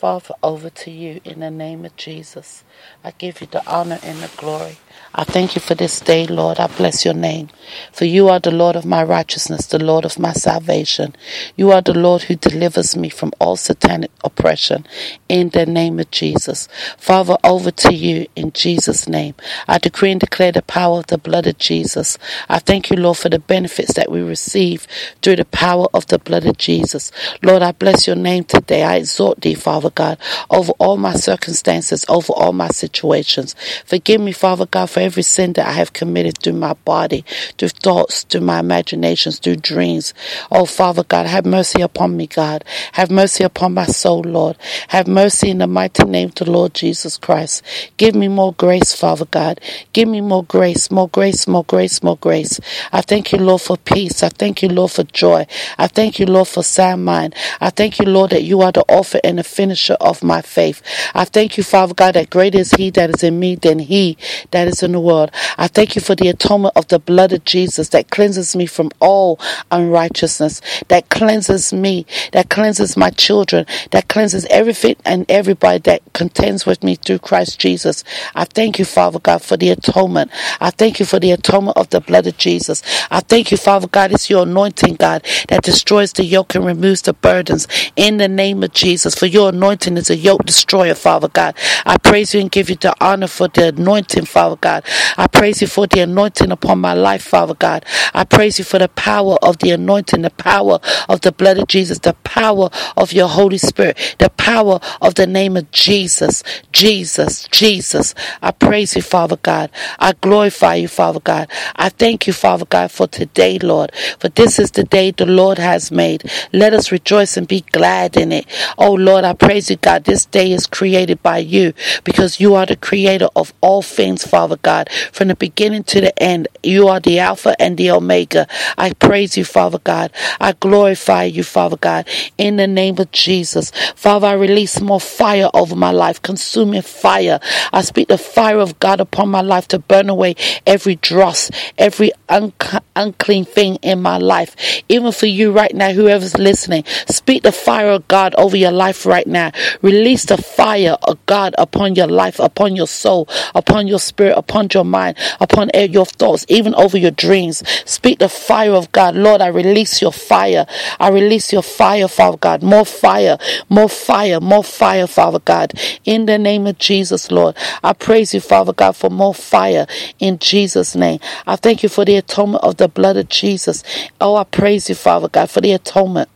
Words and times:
Father, 0.00 0.32
over 0.42 0.70
to 0.70 0.90
you 0.90 1.20
in 1.26 1.40
the 1.40 1.50
name 1.50 1.84
of 1.84 1.94
Jesus. 1.94 2.64
I 3.04 3.10
give 3.10 3.42
you 3.42 3.46
the 3.48 3.62
honor 3.70 3.98
and 4.02 4.20
the 4.20 4.30
glory. 4.38 4.78
I 5.14 5.24
thank 5.24 5.54
you 5.54 5.60
for 5.60 5.74
this 5.74 6.00
day, 6.00 6.26
Lord. 6.26 6.58
I 6.58 6.68
bless 6.68 7.04
your 7.04 7.12
name. 7.12 7.50
For 7.92 8.06
you 8.06 8.28
are 8.30 8.40
the 8.40 8.50
Lord 8.50 8.76
of 8.76 8.86
my 8.86 9.02
righteousness, 9.02 9.66
the 9.66 9.82
Lord 9.82 10.06
of 10.06 10.18
my 10.18 10.32
salvation. 10.32 11.14
You 11.54 11.70
are 11.72 11.82
the 11.82 11.92
Lord 11.92 12.22
who 12.22 12.36
delivers 12.36 12.96
me 12.96 13.10
from 13.10 13.32
all 13.38 13.56
satanic 13.56 14.10
oppression 14.24 14.86
in 15.28 15.50
the 15.50 15.66
name 15.66 15.98
of 16.00 16.10
Jesus. 16.10 16.66
Father, 16.96 17.36
over 17.44 17.70
to 17.70 17.92
you 17.92 18.26
in 18.34 18.52
Jesus' 18.52 19.06
name. 19.06 19.34
I 19.68 19.76
decree 19.76 20.12
and 20.12 20.20
declare 20.20 20.52
the 20.52 20.62
power 20.62 21.00
of 21.00 21.08
the 21.08 21.18
blood 21.18 21.46
of 21.46 21.58
Jesus. 21.58 22.16
I 22.48 22.58
thank 22.58 22.88
you, 22.88 22.96
Lord, 22.96 23.18
for 23.18 23.28
the 23.28 23.38
benefits 23.38 23.94
that 23.94 24.10
we 24.10 24.22
receive 24.22 24.86
through 25.20 25.36
the 25.36 25.44
power 25.44 25.88
of 25.92 26.06
the 26.06 26.18
blood 26.18 26.46
of 26.46 26.56
Jesus. 26.56 27.12
Lord, 27.42 27.62
I 27.62 27.72
bless 27.72 28.06
your 28.06 28.16
name 28.16 28.44
today. 28.44 28.82
I 28.82 28.96
exhort 28.96 29.42
thee, 29.42 29.54
Father 29.54 29.89
God, 29.90 30.18
over 30.50 30.72
all 30.78 30.96
my 30.96 31.14
circumstances, 31.14 32.04
over 32.08 32.32
all 32.32 32.52
my 32.52 32.68
situations. 32.68 33.54
Forgive 33.86 34.20
me, 34.20 34.32
Father 34.32 34.66
God, 34.66 34.90
for 34.90 35.00
every 35.00 35.22
sin 35.22 35.52
that 35.54 35.66
I 35.68 35.72
have 35.72 35.92
committed 35.92 36.38
through 36.38 36.54
my 36.54 36.74
body, 36.74 37.24
through 37.58 37.70
thoughts, 37.70 38.24
through 38.24 38.42
my 38.42 38.60
imaginations, 38.60 39.38
through 39.38 39.56
dreams. 39.56 40.14
Oh, 40.50 40.66
Father 40.66 41.04
God, 41.04 41.26
have 41.26 41.46
mercy 41.46 41.82
upon 41.82 42.16
me, 42.16 42.26
God. 42.26 42.64
Have 42.92 43.10
mercy 43.10 43.44
upon 43.44 43.74
my 43.74 43.86
soul, 43.86 44.22
Lord. 44.22 44.56
Have 44.88 45.06
mercy 45.08 45.50
in 45.50 45.58
the 45.58 45.66
mighty 45.66 46.04
name 46.04 46.28
of 46.28 46.34
the 46.36 46.50
Lord 46.50 46.74
Jesus 46.74 47.16
Christ. 47.16 47.62
Give 47.96 48.14
me 48.14 48.28
more 48.28 48.52
grace, 48.54 48.94
Father 48.94 49.26
God. 49.26 49.60
Give 49.92 50.08
me 50.08 50.20
more 50.20 50.44
grace, 50.44 50.90
more 50.90 51.08
grace, 51.08 51.46
more 51.46 51.64
grace, 51.64 52.02
more 52.02 52.16
grace. 52.16 52.60
I 52.92 53.00
thank 53.02 53.32
you, 53.32 53.38
Lord, 53.38 53.60
for 53.60 53.76
peace. 53.76 54.22
I 54.22 54.28
thank 54.28 54.62
you, 54.62 54.68
Lord, 54.68 54.92
for 54.92 55.04
joy. 55.04 55.46
I 55.78 55.86
thank 55.86 56.18
you, 56.18 56.26
Lord, 56.26 56.48
for 56.48 56.62
sound 56.62 57.04
mind. 57.04 57.34
I 57.60 57.70
thank 57.70 57.98
you, 57.98 58.06
Lord, 58.06 58.30
that 58.30 58.42
you 58.42 58.60
are 58.62 58.72
the 58.72 58.84
author 58.88 59.20
and 59.24 59.38
the 59.38 59.44
finisher 59.44 59.79
of 59.88 60.22
my 60.22 60.42
faith. 60.42 60.82
I 61.14 61.24
thank 61.24 61.56
you, 61.56 61.62
Father 61.62 61.94
God, 61.94 62.14
that 62.14 62.30
greater 62.30 62.58
is 62.58 62.72
He 62.72 62.90
that 62.90 63.10
is 63.10 63.22
in 63.22 63.38
me 63.40 63.54
than 63.54 63.78
He 63.78 64.18
that 64.50 64.68
is 64.68 64.82
in 64.82 64.92
the 64.92 65.00
world. 65.00 65.30
I 65.56 65.68
thank 65.68 65.94
you 65.94 66.02
for 66.02 66.14
the 66.14 66.28
atonement 66.28 66.76
of 66.76 66.88
the 66.88 66.98
blood 66.98 67.32
of 67.32 67.44
Jesus 67.44 67.88
that 67.90 68.10
cleanses 68.10 68.54
me 68.56 68.66
from 68.66 68.90
all 69.00 69.38
unrighteousness, 69.70 70.60
that 70.88 71.08
cleanses 71.08 71.72
me, 71.72 72.06
that 72.32 72.50
cleanses 72.50 72.96
my 72.96 73.10
children, 73.10 73.66
that 73.90 74.08
cleanses 74.08 74.46
everything 74.50 74.96
and 75.04 75.24
everybody 75.30 75.78
that 75.78 76.02
contends 76.12 76.66
with 76.66 76.82
me 76.82 76.96
through 76.96 77.18
Christ 77.18 77.58
Jesus. 77.60 78.04
I 78.34 78.44
thank 78.44 78.78
you, 78.78 78.84
Father 78.84 79.18
God, 79.18 79.42
for 79.42 79.56
the 79.56 79.70
atonement. 79.70 80.30
I 80.60 80.70
thank 80.70 81.00
you 81.00 81.06
for 81.06 81.18
the 81.18 81.30
atonement 81.30 81.76
of 81.76 81.90
the 81.90 82.00
blood 82.00 82.26
of 82.26 82.36
Jesus. 82.36 82.82
I 83.10 83.20
thank 83.20 83.50
you, 83.50 83.56
Father 83.56 83.88
God, 83.88 84.12
it's 84.12 84.30
your 84.30 84.42
anointing, 84.42 84.96
God, 84.96 85.24
that 85.48 85.62
destroys 85.62 86.12
the 86.12 86.24
yoke 86.24 86.54
and 86.54 86.64
removes 86.64 87.02
the 87.02 87.12
burdens 87.12 87.66
in 87.96 88.16
the 88.16 88.28
name 88.28 88.62
of 88.62 88.72
Jesus. 88.72 89.14
For 89.14 89.26
your 89.26 89.50
anointing 89.50 89.69
is 89.72 90.10
a 90.10 90.16
yoke 90.16 90.44
destroyer, 90.44 90.94
Father 90.94 91.28
God. 91.28 91.56
I 91.86 91.96
praise 91.98 92.34
you 92.34 92.40
and 92.40 92.50
give 92.50 92.70
you 92.70 92.76
the 92.76 92.94
honor 93.00 93.26
for 93.26 93.48
the 93.48 93.68
anointing, 93.68 94.24
Father 94.24 94.56
God. 94.56 94.84
I 95.16 95.26
praise 95.26 95.60
you 95.60 95.66
for 95.66 95.86
the 95.86 96.00
anointing 96.00 96.50
upon 96.50 96.80
my 96.80 96.94
life, 96.94 97.22
Father 97.22 97.54
God. 97.54 97.84
I 98.14 98.24
praise 98.24 98.58
you 98.58 98.64
for 98.64 98.78
the 98.78 98.88
power 98.88 99.36
of 99.42 99.58
the 99.58 99.70
anointing, 99.70 100.22
the 100.22 100.30
power 100.30 100.80
of 101.08 101.20
the 101.20 101.32
blood 101.32 101.58
of 101.58 101.68
Jesus, 101.68 101.98
the 101.98 102.14
power 102.24 102.70
of 102.96 103.12
your 103.12 103.28
Holy 103.28 103.58
Spirit, 103.58 104.16
the 104.18 104.30
power 104.30 104.80
of 105.02 105.14
the 105.14 105.26
name 105.26 105.56
of 105.56 105.70
Jesus, 105.70 106.42
Jesus, 106.72 107.46
Jesus. 107.48 108.14
I 108.40 108.50
praise 108.50 108.96
you, 108.96 109.02
Father 109.02 109.36
God. 109.36 109.70
I 109.98 110.12
glorify 110.12 110.76
you, 110.76 110.88
Father 110.88 111.20
God. 111.20 111.50
I 111.76 111.90
thank 111.90 112.26
you, 112.26 112.32
Father 112.32 112.64
God, 112.64 112.90
for 112.90 113.06
today, 113.06 113.58
Lord. 113.58 113.92
For 114.18 114.28
this 114.28 114.58
is 114.58 114.70
the 114.70 114.84
day 114.84 115.10
the 115.10 115.26
Lord 115.26 115.58
has 115.58 115.90
made. 115.90 116.30
Let 116.52 116.72
us 116.72 116.90
rejoice 116.90 117.36
and 117.36 117.46
be 117.46 117.60
glad 117.72 118.16
in 118.16 118.32
it. 118.32 118.46
Oh, 118.78 118.92
Lord, 118.94 119.24
I 119.24 119.34
praise 119.34 119.59
you, 119.68 119.76
God. 119.76 120.04
This 120.04 120.24
day 120.26 120.52
is 120.52 120.66
created 120.66 121.22
by 121.22 121.38
you 121.38 121.74
because 122.04 122.40
you 122.40 122.54
are 122.54 122.66
the 122.66 122.76
creator 122.76 123.28
of 123.34 123.52
all 123.60 123.82
things, 123.82 124.24
Father 124.24 124.56
God. 124.56 124.88
From 125.12 125.28
the 125.28 125.34
beginning 125.34 125.84
to 125.84 126.00
the 126.00 126.22
end, 126.22 126.46
you 126.62 126.88
are 126.88 127.00
the 127.00 127.18
Alpha 127.18 127.60
and 127.60 127.76
the 127.76 127.90
Omega. 127.90 128.46
I 128.78 128.92
praise 128.92 129.36
you, 129.36 129.44
Father 129.44 129.80
God. 129.80 130.12
I 130.40 130.52
glorify 130.52 131.24
you, 131.24 131.42
Father 131.42 131.76
God, 131.76 132.08
in 132.38 132.56
the 132.56 132.66
name 132.66 132.98
of 132.98 133.10
Jesus. 133.10 133.72
Father, 133.96 134.28
I 134.28 134.34
release 134.34 134.80
more 134.80 135.00
fire 135.00 135.50
over 135.52 135.74
my 135.74 135.90
life, 135.90 136.22
consuming 136.22 136.82
fire. 136.82 137.40
I 137.72 137.82
speak 137.82 138.08
the 138.08 138.18
fire 138.18 138.58
of 138.58 138.78
God 138.78 139.00
upon 139.00 139.28
my 139.30 139.40
life 139.40 139.66
to 139.68 139.78
burn 139.78 140.08
away 140.08 140.36
every 140.66 140.94
dross, 140.96 141.50
every 141.76 142.12
unclean 142.30 143.44
thing 143.44 143.76
in 143.76 144.00
my 144.00 144.18
life. 144.18 144.82
Even 144.88 145.12
for 145.12 145.26
you 145.26 145.52
right 145.52 145.74
now, 145.74 145.92
whoever's 145.92 146.38
listening, 146.38 146.84
speak 147.06 147.42
the 147.42 147.52
fire 147.52 147.90
of 147.90 148.06
God 148.08 148.34
over 148.36 148.56
your 148.56 148.70
life 148.70 149.04
right 149.04 149.26
now. 149.26 149.50
Release 149.82 150.24
the 150.24 150.36
fire 150.36 150.96
of 151.02 151.24
God 151.26 151.54
upon 151.58 151.94
your 151.94 152.06
life, 152.06 152.38
upon 152.38 152.76
your 152.76 152.86
soul, 152.86 153.28
upon 153.54 153.86
your 153.86 153.98
spirit, 153.98 154.36
upon 154.36 154.68
your 154.72 154.84
mind, 154.84 155.16
upon 155.40 155.70
your 155.74 156.06
thoughts, 156.06 156.46
even 156.48 156.74
over 156.74 156.96
your 156.96 157.10
dreams. 157.10 157.62
Speak 157.84 158.18
the 158.18 158.28
fire 158.28 158.72
of 158.72 158.90
God. 158.92 159.14
Lord, 159.14 159.40
I 159.40 159.48
release 159.48 160.00
your 160.00 160.12
fire. 160.12 160.66
I 160.98 161.08
release 161.10 161.52
your 161.52 161.62
fire, 161.62 162.08
Father 162.08 162.36
God. 162.36 162.62
More 162.62 162.84
fire, 162.84 163.38
more 163.68 163.88
fire, 163.88 164.40
more 164.40 164.64
fire, 164.64 165.06
Father 165.06 165.40
God. 165.40 165.72
In 166.04 166.26
the 166.26 166.38
name 166.38 166.66
of 166.66 166.78
Jesus, 166.78 167.30
Lord. 167.30 167.56
I 167.82 167.92
praise 167.92 168.34
you, 168.34 168.40
Father 168.40 168.72
God, 168.72 168.96
for 168.96 169.10
more 169.10 169.34
fire 169.34 169.86
in 170.18 170.38
Jesus' 170.38 170.94
name. 170.94 171.20
I 171.46 171.56
thank 171.56 171.82
you 171.82 171.88
for 171.88 172.04
the 172.04 172.16
atonement 172.20 172.64
of 172.64 172.78
the 172.78 172.88
blood 172.88 173.16
of 173.18 173.28
Jesus. 173.28 173.84
Oh, 174.20 174.36
I 174.36 174.44
praise 174.44 174.88
you, 174.88 174.94
Father 174.94 175.28
God, 175.28 175.50
for 175.50 175.60
the 175.60 175.72
atonement. 175.72 176.30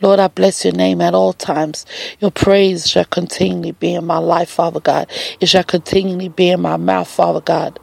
Lord, 0.00 0.20
I 0.20 0.28
bless 0.28 0.64
your 0.64 0.74
name 0.74 1.00
at 1.00 1.14
all 1.14 1.32
times. 1.32 1.86
Your 2.20 2.30
praise 2.30 2.88
shall 2.88 3.04
continually 3.06 3.72
be 3.72 3.94
in 3.94 4.06
my 4.06 4.18
life, 4.18 4.50
Father 4.50 4.80
God. 4.80 5.10
It 5.40 5.48
shall 5.48 5.64
continually 5.64 6.28
be 6.28 6.50
in 6.50 6.60
my 6.60 6.76
mouth, 6.76 7.08
Father 7.08 7.40
God. 7.40 7.80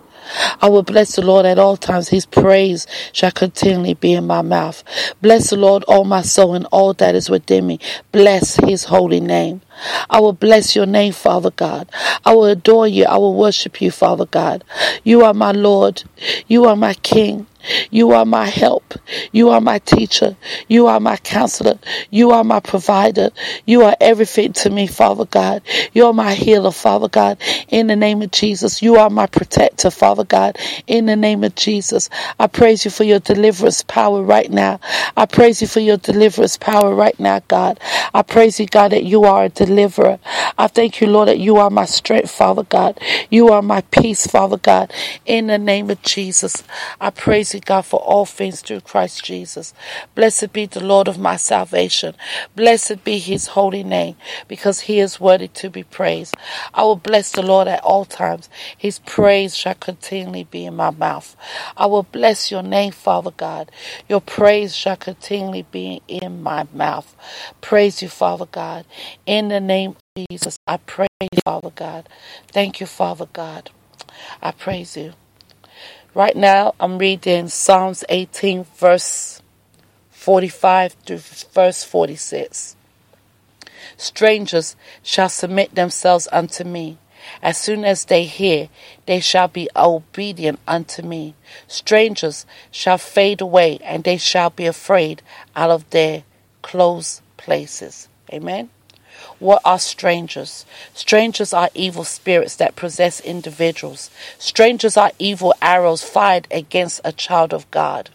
I 0.62 0.70
will 0.70 0.84
bless 0.84 1.16
the 1.16 1.22
Lord 1.22 1.46
at 1.46 1.60
all 1.60 1.78
times. 1.78 2.10
His 2.10 2.26
praise 2.26 2.88
shall 3.12 3.32
continually 3.32 3.94
be 3.94 4.14
in 4.14 4.28
my 4.28 4.42
mouth. 4.42 4.84
Bless 5.22 5.50
the 5.50 5.58
Lord, 5.58 5.84
all 5.88 6.06
my 6.06 6.22
soul, 6.22 6.56
and 6.56 6.66
all 6.72 6.94
that 6.94 7.16
is 7.16 7.30
within 7.30 7.68
me. 7.68 7.80
Bless 8.12 8.56
his 8.56 8.86
holy 8.86 9.20
name. 9.20 9.62
I 10.10 10.20
will 10.20 10.34
bless 10.34 10.76
your 10.76 10.86
name, 10.86 11.14
Father 11.14 11.52
God. 11.52 11.90
I 12.26 12.34
will 12.34 12.46
adore 12.46 12.88
you. 12.88 13.06
I 13.06 13.18
will 13.18 13.36
worship 13.36 13.82
you, 13.82 13.92
Father 13.92 14.26
God. 14.26 14.64
You 15.04 15.24
are 15.24 15.34
my 15.34 15.52
Lord. 15.52 16.04
You 16.48 16.66
are 16.66 16.76
my 16.76 16.94
King. 16.96 17.48
You 17.92 18.12
are 18.12 18.26
my 18.26 18.46
help. 18.46 18.94
You 19.32 19.50
are 19.50 19.62
my 19.62 19.80
teacher. 19.80 20.36
You 20.68 20.88
are 20.88 21.00
my 21.00 21.18
counselor. 21.18 21.80
You 22.10 22.32
are 22.32 22.44
my 22.44 22.60
provider. 22.60 23.32
You 23.66 23.84
are 23.84 23.96
everything 24.02 24.54
to 24.54 24.70
me, 24.70 24.88
Father 24.88 25.26
God. 25.26 25.62
You 25.94 26.06
are 26.08 26.14
my 26.14 26.34
healer, 26.34 26.72
Father 26.72 27.10
God. 27.10 27.38
In 27.70 27.88
the 27.88 27.96
name 27.96 28.22
of 28.22 28.32
Jesus, 28.32 28.82
you 28.82 28.98
are 28.98 29.10
my 29.10 29.28
protector, 29.28 29.92
Father 29.92 30.24
God. 30.24 30.58
In 30.88 31.06
the 31.06 31.16
name 31.16 31.44
of 31.44 31.56
Jesus, 31.56 32.10
I 32.40 32.48
praise 32.48 32.86
you 32.86 32.92
for 32.92 33.04
your 33.04 33.20
deliverance 33.20 33.84
power 33.84 34.22
right 34.24 34.50
now. 34.52 34.80
I 35.18 35.26
praise 35.26 35.62
you 35.62 35.68
for 35.68 35.80
your 35.80 35.98
deliverance 35.98 36.58
power 36.58 36.94
right 36.94 37.20
now, 37.20 37.40
God. 37.48 37.80
I 38.14 38.22
praise 38.24 38.60
you, 38.60 38.66
God, 38.68 38.92
that 38.92 39.04
you 39.04 39.24
are 39.26 39.46
a 39.46 39.50
deliverer. 39.50 40.20
I 40.58 40.68
thank 40.68 41.02
you, 41.02 41.08
Lord, 41.08 41.28
that 41.30 41.40
you 41.40 41.58
are 41.58 41.70
my 41.70 41.86
strength, 41.86 42.32
Father 42.32 42.64
God. 42.64 43.00
You 43.30 43.50
are 43.50 43.62
my 43.62 43.82
peace, 43.92 44.28
Father 44.28 44.58
God. 44.58 44.92
In 45.26 45.48
the 45.48 45.58
name 45.58 45.90
of 45.90 46.02
Jesus, 46.02 46.64
I 47.00 47.10
praise 47.10 47.53
Almighty 47.54 47.66
God 47.68 47.86
for 47.86 48.00
all 48.00 48.26
things 48.26 48.62
through 48.62 48.82
Christ 48.82 49.24
Jesus. 49.24 49.74
Blessed 50.16 50.54
be 50.54 50.66
the 50.66 50.84
Lord 50.84 51.08
of 51.08 51.20
my 51.20 51.36
salvation. 51.36 52.16
Blessed 52.56 53.04
be 53.04 53.20
his 53.20 53.48
holy 53.54 53.84
name, 53.84 54.16
because 54.48 54.82
he 54.82 55.00
is 55.00 55.20
worthy 55.20 55.48
to 55.50 55.70
be 55.70 55.84
praised. 55.84 56.36
I 56.74 56.84
will 56.84 56.96
bless 56.96 57.32
the 57.32 57.44
Lord 57.44 57.68
at 57.68 57.84
all 57.84 58.06
times. 58.06 58.50
His 58.76 58.98
praise 59.00 59.56
shall 59.56 59.76
continually 59.76 60.46
be 60.46 60.66
in 60.66 60.76
my 60.76 60.90
mouth. 60.90 61.36
I 61.78 61.86
will 61.86 62.04
bless 62.04 62.50
your 62.50 62.64
name, 62.64 62.92
Father 62.92 63.32
God. 63.32 63.72
Your 64.10 64.22
praise 64.22 64.76
shall 64.76 64.98
continually 64.98 65.66
be 65.72 66.02
in 66.08 66.42
my 66.42 66.66
mouth. 66.74 67.16
Praise 67.62 68.02
you, 68.02 68.10
Father 68.10 68.48
God. 68.48 68.86
In 69.28 69.50
the 69.50 69.60
name 69.60 69.92
of 69.92 70.26
Jesus, 70.32 70.58
I 70.66 70.78
praise 70.78 71.10
you, 71.22 71.40
Father 71.46 71.72
God. 71.76 72.10
Thank 72.48 72.80
you, 72.80 72.88
Father 72.88 73.28
God. 73.32 73.70
I 74.42 74.52
praise 74.52 74.98
you. 74.98 75.14
Right 76.16 76.36
now, 76.36 76.76
I'm 76.80 77.00
reading 77.00 77.48
Psalms 77.48 78.04
18, 78.08 78.66
verse 78.76 79.42
45 80.12 80.94
through 80.94 81.18
verse 81.18 81.84
46. 81.84 82.76
Strangers 83.98 84.76
shall 85.02 85.30
submit 85.30 85.74
themselves 85.74 86.28
unto 86.32 86.64
me. 86.64 87.00
As 87.42 87.58
soon 87.58 87.84
as 87.84 88.06
they 88.06 88.26
hear, 88.26 88.70
they 89.08 89.22
shall 89.22 89.48
be 89.48 89.68
obedient 89.76 90.60
unto 90.68 91.02
me. 91.02 91.34
Strangers 91.68 92.46
shall 92.70 93.00
fade 93.00 93.42
away, 93.42 93.80
and 93.84 94.04
they 94.04 94.18
shall 94.18 94.52
be 94.52 94.68
afraid 94.68 95.24
out 95.56 95.72
of 95.72 95.90
their 95.90 96.26
close 96.62 97.24
places. 97.38 98.08
Amen. 98.32 98.70
What 99.40 99.62
are 99.66 99.80
strangers? 99.80 100.66
Strangers 100.94 101.54
are 101.54 101.70
evil 101.74 102.04
spirits 102.04 102.56
that 102.58 102.76
possess 102.76 103.20
individuals. 103.20 104.10
Strangers 104.38 104.98
are 104.98 105.12
evil 105.20 105.54
arrows 105.62 106.04
fired 106.04 106.48
against 106.52 107.02
a 107.04 107.12
child 107.12 107.54
of 107.54 107.70
God. 107.72 108.10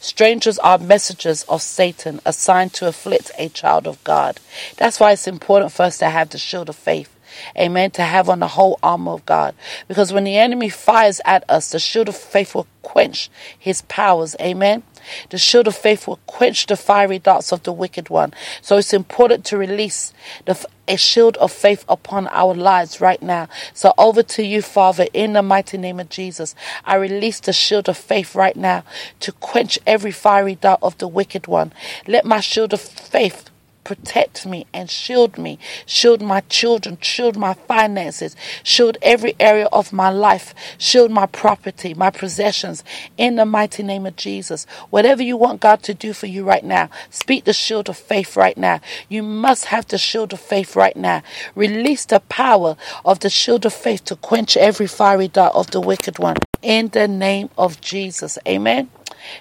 Strangers 0.00 0.58
are 0.58 0.78
messengers 0.78 1.42
of 1.44 1.62
Satan 1.62 2.20
assigned 2.24 2.72
to 2.74 2.86
afflict 2.86 3.30
a 3.38 3.48
child 3.48 3.86
of 3.86 4.02
God. 4.04 4.40
That's 4.76 5.00
why 5.00 5.12
it's 5.12 5.26
important 5.26 5.72
for 5.72 5.84
us 5.84 5.98
to 5.98 6.10
have 6.10 6.30
the 6.30 6.38
shield 6.38 6.68
of 6.68 6.76
faith. 6.76 7.12
Amen. 7.58 7.90
To 7.92 8.02
have 8.02 8.28
on 8.28 8.40
the 8.40 8.48
whole 8.48 8.78
armor 8.82 9.12
of 9.12 9.26
God. 9.26 9.54
Because 9.88 10.12
when 10.12 10.24
the 10.24 10.38
enemy 10.38 10.68
fires 10.68 11.20
at 11.24 11.44
us, 11.48 11.70
the 11.70 11.78
shield 11.78 12.08
of 12.08 12.16
faith 12.16 12.54
will 12.54 12.66
quench 12.82 13.30
his 13.58 13.82
powers. 13.82 14.36
Amen. 14.40 14.82
The 15.30 15.38
shield 15.38 15.66
of 15.66 15.76
faith 15.76 16.06
will 16.06 16.20
quench 16.26 16.66
the 16.66 16.76
fiery 16.76 17.18
darts 17.18 17.52
of 17.52 17.62
the 17.62 17.72
wicked 17.72 18.08
one. 18.08 18.32
So 18.62 18.76
it's 18.78 18.92
important 18.92 19.44
to 19.46 19.56
release 19.56 20.12
the, 20.44 20.66
a 20.88 20.96
shield 20.96 21.36
of 21.38 21.52
faith 21.52 21.84
upon 21.88 22.28
our 22.28 22.54
lives 22.54 23.00
right 23.00 23.20
now. 23.22 23.48
So 23.74 23.92
over 23.98 24.22
to 24.22 24.42
you, 24.44 24.62
Father, 24.62 25.06
in 25.12 25.32
the 25.32 25.42
mighty 25.42 25.78
name 25.78 26.00
of 26.00 26.08
Jesus. 26.08 26.54
I 26.84 26.96
release 26.96 27.40
the 27.40 27.52
shield 27.52 27.88
of 27.88 27.96
faith 27.96 28.34
right 28.34 28.56
now 28.56 28.84
to 29.20 29.32
quench 29.32 29.78
every 29.86 30.12
fiery 30.12 30.54
dart 30.54 30.80
of 30.82 30.98
the 30.98 31.08
wicked 31.08 31.46
one. 31.46 31.72
Let 32.06 32.24
my 32.24 32.40
shield 32.40 32.72
of 32.72 32.80
faith 32.80 33.50
protect 33.86 34.44
me 34.44 34.66
and 34.74 34.90
shield 34.90 35.38
me, 35.38 35.60
shield 35.86 36.20
my 36.20 36.40
children, 36.48 36.98
shield 37.00 37.36
my 37.36 37.54
finances, 37.54 38.34
shield 38.64 38.98
every 39.00 39.36
area 39.38 39.66
of 39.66 39.92
my 39.92 40.10
life, 40.10 40.52
shield 40.76 41.08
my 41.12 41.24
property, 41.26 41.94
my 41.94 42.10
possessions, 42.10 42.82
in 43.16 43.36
the 43.36 43.46
mighty 43.46 43.84
name 43.84 44.04
of 44.04 44.16
Jesus. 44.16 44.66
Whatever 44.90 45.22
you 45.22 45.36
want 45.36 45.60
God 45.60 45.84
to 45.84 45.94
do 45.94 46.12
for 46.12 46.26
you 46.26 46.42
right 46.42 46.64
now, 46.64 46.90
speak 47.10 47.44
the 47.44 47.52
shield 47.52 47.88
of 47.88 47.96
faith 47.96 48.36
right 48.36 48.58
now. 48.58 48.80
You 49.08 49.22
must 49.22 49.66
have 49.66 49.86
the 49.86 49.98
shield 49.98 50.32
of 50.32 50.40
faith 50.40 50.74
right 50.74 50.96
now. 50.96 51.22
Release 51.54 52.04
the 52.04 52.18
power 52.18 52.76
of 53.04 53.20
the 53.20 53.30
shield 53.30 53.64
of 53.64 53.72
faith 53.72 54.04
to 54.06 54.16
quench 54.16 54.56
every 54.56 54.88
fiery 54.88 55.28
dart 55.28 55.54
of 55.54 55.70
the 55.70 55.80
wicked 55.80 56.18
one. 56.18 56.38
In 56.60 56.88
the 56.88 57.06
name 57.06 57.50
of 57.56 57.80
Jesus. 57.80 58.36
Amen. 58.48 58.90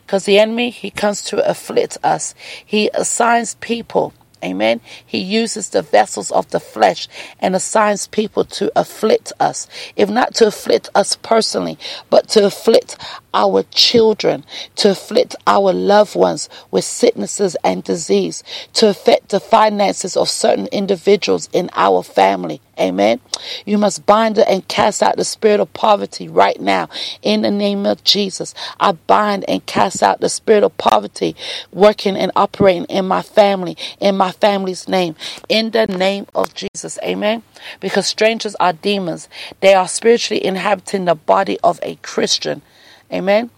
Because 0.06 0.26
the 0.26 0.38
enemy, 0.38 0.70
he 0.70 0.92
comes 0.92 1.24
to 1.24 1.48
afflict 1.50 1.98
us. 2.04 2.36
He 2.64 2.90
assigns 2.94 3.56
people 3.56 4.14
Amen. 4.44 4.82
He 5.06 5.20
uses 5.20 5.70
the 5.70 5.82
vessels 5.82 6.32
of 6.32 6.50
the 6.52 6.60
flesh 6.60 7.08
and 7.40 7.56
assigns 7.56 8.08
people 8.08 8.44
to 8.46 8.72
afflict 8.76 9.34
us. 9.40 9.68
If 9.96 10.10
not 10.10 10.36
to 10.36 10.48
afflict 10.48 10.90
us 10.94 11.16
personally, 11.16 11.80
but 12.10 12.28
to 12.30 12.46
afflict 12.46 12.98
our 13.34 13.64
children, 13.72 14.46
to 14.76 14.92
afflict 14.92 15.36
our 15.48 15.74
loved 15.74 16.16
ones 16.16 16.50
with 16.70 16.84
sicknesses 16.84 17.56
and 17.64 17.84
disease, 17.84 18.44
to 18.74 18.90
affect 18.90 19.30
the 19.30 19.40
finances 19.40 20.16
of 20.16 20.30
certain 20.30 20.68
individuals 20.68 21.50
in 21.52 21.70
our 21.76 22.04
family. 22.04 22.62
Amen. 22.80 23.20
You 23.66 23.78
must 23.78 24.06
bind 24.06 24.38
and 24.38 24.68
cast 24.68 25.02
out 25.02 25.18
the 25.18 25.24
spirit 25.24 25.60
of 25.60 25.72
poverty 25.74 26.28
right 26.28 26.60
now 26.60 26.90
in 27.22 27.42
the 27.42 27.52
name 27.52 27.86
of 27.86 28.04
Jesus. 28.04 28.54
I 28.80 28.94
bind 28.94 29.46
and 29.48 29.66
cast 29.66 30.04
out 30.04 30.20
the 30.20 30.30
spirit 30.30 30.64
of 30.64 30.78
poverty 30.78 31.36
working 31.72 32.16
and 32.18 32.32
operating 32.36 32.86
in 32.86 33.08
my 33.08 33.22
family, 33.22 33.78
in 34.00 34.18
my 34.18 34.32
family's 34.32 34.88
name, 34.88 35.16
in 35.48 35.72
the 35.72 35.88
name 35.88 36.28
of 36.36 36.54
Jesus. 36.54 37.00
Amen. 37.04 37.44
Because 37.80 38.08
strangers 38.08 38.56
are 38.56 38.74
demons, 38.74 39.30
they 39.62 39.74
are 39.74 39.88
spiritually 39.88 40.44
inhabiting 40.44 41.06
the 41.06 41.16
body 41.16 41.60
of 41.64 41.80
a 41.82 41.96
Christian. 41.98 42.62
Amen. 43.12 43.52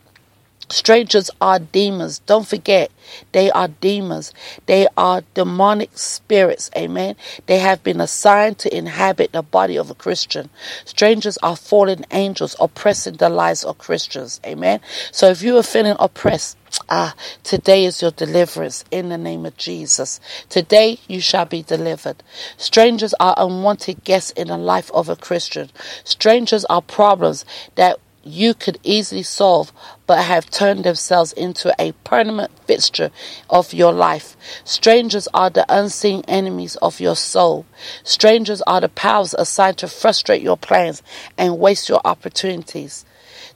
Strangers 0.70 1.30
are 1.40 1.60
demons. 1.60 2.20
Don't 2.20 2.48
forget, 2.48 2.92
they 3.32 3.50
are 3.52 3.70
demons. 3.70 4.34
They 4.66 4.88
are 4.98 5.24
demonic 5.34 5.98
spirits. 5.98 6.70
Amen. 6.76 7.16
They 7.46 7.60
have 7.60 7.84
been 7.84 8.02
assigned 8.02 8.58
to 8.60 8.76
inhabit 8.76 9.32
the 9.32 9.42
body 9.42 9.78
of 9.78 9.90
a 9.90 9.96
Christian. 9.96 10.50
Strangers 10.86 11.38
are 11.38 11.56
fallen 11.56 12.06
angels 12.12 12.56
oppressing 12.60 13.16
the 13.16 13.30
lives 13.30 13.64
of 13.64 13.78
Christians. 13.78 14.42
Amen. 14.46 14.82
So 15.12 15.30
if 15.30 15.42
you 15.42 15.58
are 15.58 15.64
feeling 15.64 15.96
oppressed, 16.00 16.58
Ah, 16.90 17.16
today 17.44 17.86
is 17.86 18.02
your 18.02 18.12
deliverance 18.12 18.84
in 18.92 19.10
the 19.10 19.18
name 19.18 19.46
of 19.46 19.58
Jesus. 19.58 20.20
Today 20.50 21.00
you 21.08 21.22
shall 21.22 21.46
be 21.46 21.64
delivered. 21.64 22.24
Strangers 22.58 23.14
are 23.20 23.34
unwanted 23.38 24.04
guests 24.04 24.32
in 24.32 24.48
the 24.50 24.58
life 24.58 24.92
of 24.94 25.10
a 25.10 25.16
Christian. 25.16 25.70
Strangers 26.04 26.66
are 26.66 26.82
problems 26.82 27.46
that 27.76 28.00
you 28.28 28.54
could 28.54 28.80
easily 28.84 29.24
solve, 29.24 29.72
but 30.06 30.24
have 30.24 30.50
turned 30.50 30.84
themselves 30.84 31.34
into 31.34 31.74
a 31.80 31.92
permanent 32.04 32.52
fixture 32.66 33.12
of 33.50 33.74
your 33.74 33.92
life. 33.94 34.36
Strangers 34.64 35.28
are 35.34 35.50
the 35.50 35.66
unseen 35.70 36.24
enemies 36.28 36.76
of 36.78 37.00
your 37.00 37.16
soul. 37.16 37.66
Strangers 38.04 38.62
are 38.64 38.82
the 38.82 38.90
powers 38.90 39.34
assigned 39.34 39.78
to 39.78 39.88
frustrate 39.88 40.42
your 40.42 40.58
plans 40.58 41.02
and 41.38 41.60
waste 41.60 41.90
your 41.90 42.02
opportunities. 42.06 43.06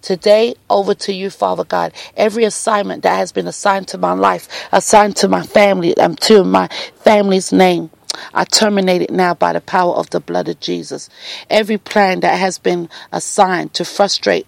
Today, 0.01 0.55
over 0.69 0.95
to 0.95 1.13
you, 1.13 1.29
Father 1.29 1.63
God. 1.63 1.93
Every 2.17 2.43
assignment 2.43 3.03
that 3.03 3.17
has 3.17 3.31
been 3.31 3.47
assigned 3.47 3.87
to 3.89 3.97
my 3.97 4.13
life, 4.13 4.47
assigned 4.71 5.15
to 5.17 5.27
my 5.27 5.43
family, 5.43 5.95
and 5.97 6.11
um, 6.11 6.15
to 6.17 6.43
my 6.43 6.67
family's 7.03 7.51
name. 7.51 7.91
I 8.33 8.45
terminate 8.45 9.01
it 9.01 9.11
now 9.11 9.33
by 9.33 9.53
the 9.53 9.61
power 9.61 9.93
of 9.93 10.09
the 10.09 10.19
blood 10.19 10.49
of 10.49 10.59
Jesus. 10.59 11.09
Every 11.49 11.77
plan 11.77 12.21
that 12.21 12.39
has 12.39 12.57
been 12.57 12.89
assigned 13.11 13.73
to 13.75 13.85
frustrate 13.85 14.47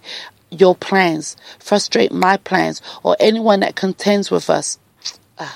your 0.50 0.74
plans, 0.74 1.36
frustrate 1.58 2.12
my 2.12 2.36
plans, 2.36 2.80
or 3.02 3.16
anyone 3.20 3.60
that 3.60 3.76
contends 3.76 4.30
with 4.30 4.48
us, 4.50 4.78
uh, 5.38 5.50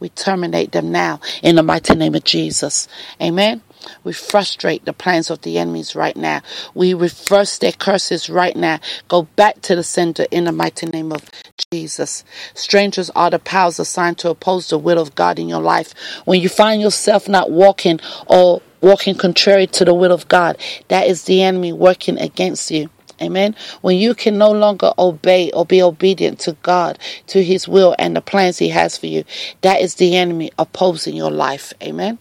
we 0.00 0.08
terminate 0.10 0.72
them 0.72 0.92
now 0.92 1.20
in 1.42 1.56
the 1.56 1.62
mighty 1.62 1.94
name 1.94 2.14
of 2.14 2.24
Jesus. 2.24 2.88
Amen. 3.20 3.62
We 4.02 4.12
frustrate 4.12 4.84
the 4.84 4.92
plans 4.92 5.30
of 5.30 5.42
the 5.42 5.58
enemies 5.58 5.94
right 5.94 6.16
now. 6.16 6.42
We 6.74 6.94
reverse 6.94 7.58
their 7.58 7.72
curses 7.72 8.30
right 8.30 8.56
now. 8.56 8.80
Go 9.08 9.22
back 9.36 9.60
to 9.62 9.76
the 9.76 9.82
sender 9.82 10.26
in 10.30 10.44
the 10.44 10.52
mighty 10.52 10.86
name 10.86 11.12
of 11.12 11.30
Jesus. 11.70 12.24
Strangers 12.54 13.10
are 13.10 13.30
the 13.30 13.38
powers 13.38 13.78
assigned 13.78 14.18
to 14.18 14.30
oppose 14.30 14.68
the 14.68 14.78
will 14.78 14.98
of 14.98 15.14
God 15.14 15.38
in 15.38 15.48
your 15.48 15.62
life. 15.62 15.94
When 16.24 16.40
you 16.40 16.48
find 16.48 16.80
yourself 16.80 17.28
not 17.28 17.50
walking 17.50 18.00
or 18.26 18.62
walking 18.80 19.14
contrary 19.14 19.66
to 19.68 19.84
the 19.84 19.94
will 19.94 20.12
of 20.12 20.28
God, 20.28 20.58
that 20.88 21.06
is 21.06 21.24
the 21.24 21.42
enemy 21.42 21.72
working 21.72 22.18
against 22.18 22.70
you. 22.70 22.90
Amen. 23.22 23.54
When 23.80 23.96
you 23.96 24.14
can 24.14 24.38
no 24.38 24.50
longer 24.50 24.92
obey 24.98 25.50
or 25.52 25.64
be 25.64 25.80
obedient 25.82 26.40
to 26.40 26.52
God, 26.62 26.98
to 27.28 27.42
His 27.42 27.68
will 27.68 27.94
and 27.98 28.16
the 28.16 28.20
plans 28.20 28.58
He 28.58 28.68
has 28.70 28.98
for 28.98 29.06
you, 29.06 29.24
that 29.60 29.80
is 29.80 29.94
the 29.94 30.16
enemy 30.16 30.50
opposing 30.58 31.14
your 31.14 31.30
life. 31.30 31.72
Amen. 31.82 32.18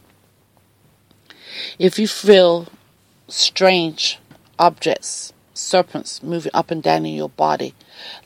If 1.80 2.00
you 2.00 2.08
feel 2.08 2.68
strange 3.28 4.20
objects, 4.60 5.34
serpents 5.54 6.22
moving 6.24 6.52
up 6.54 6.72
and 6.72 6.82
down 6.82 7.06
in 7.06 7.16
your 7.16 7.30
body, 7.30 7.74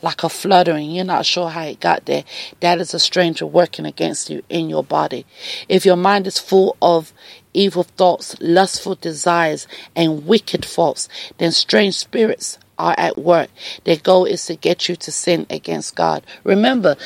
like 0.02 0.22
a 0.22 0.28
fluttering, 0.28 0.90
you're 0.90 1.04
not 1.04 1.26
sure 1.26 1.50
how 1.50 1.62
it 1.62 1.80
got 1.80 2.06
there, 2.06 2.24
that 2.60 2.80
is 2.80 2.94
a 2.94 2.98
stranger 2.98 3.46
working 3.46 3.86
against 3.86 4.30
you 4.30 4.42
in 4.48 4.68
your 4.68 4.84
body. 4.84 5.26
If 5.68 5.84
your 5.84 5.96
mind 5.96 6.26
is 6.26 6.38
full 6.38 6.76
of 6.80 7.12
evil 7.54 7.82
thoughts, 7.82 8.36
lustful 8.40 8.94
desires, 8.94 9.66
and 9.94 10.26
wicked 10.26 10.64
thoughts, 10.64 11.08
then 11.38 11.52
strange 11.52 11.96
spirits 11.96 12.58
are 12.78 12.94
at 12.96 13.18
work. 13.18 13.50
Their 13.84 13.96
goal 13.96 14.24
is 14.24 14.46
to 14.46 14.56
get 14.56 14.88
you 14.88 14.96
to 14.96 15.12
sin 15.12 15.46
against 15.50 15.96
God. 15.96 16.24
Remember, 16.44 16.96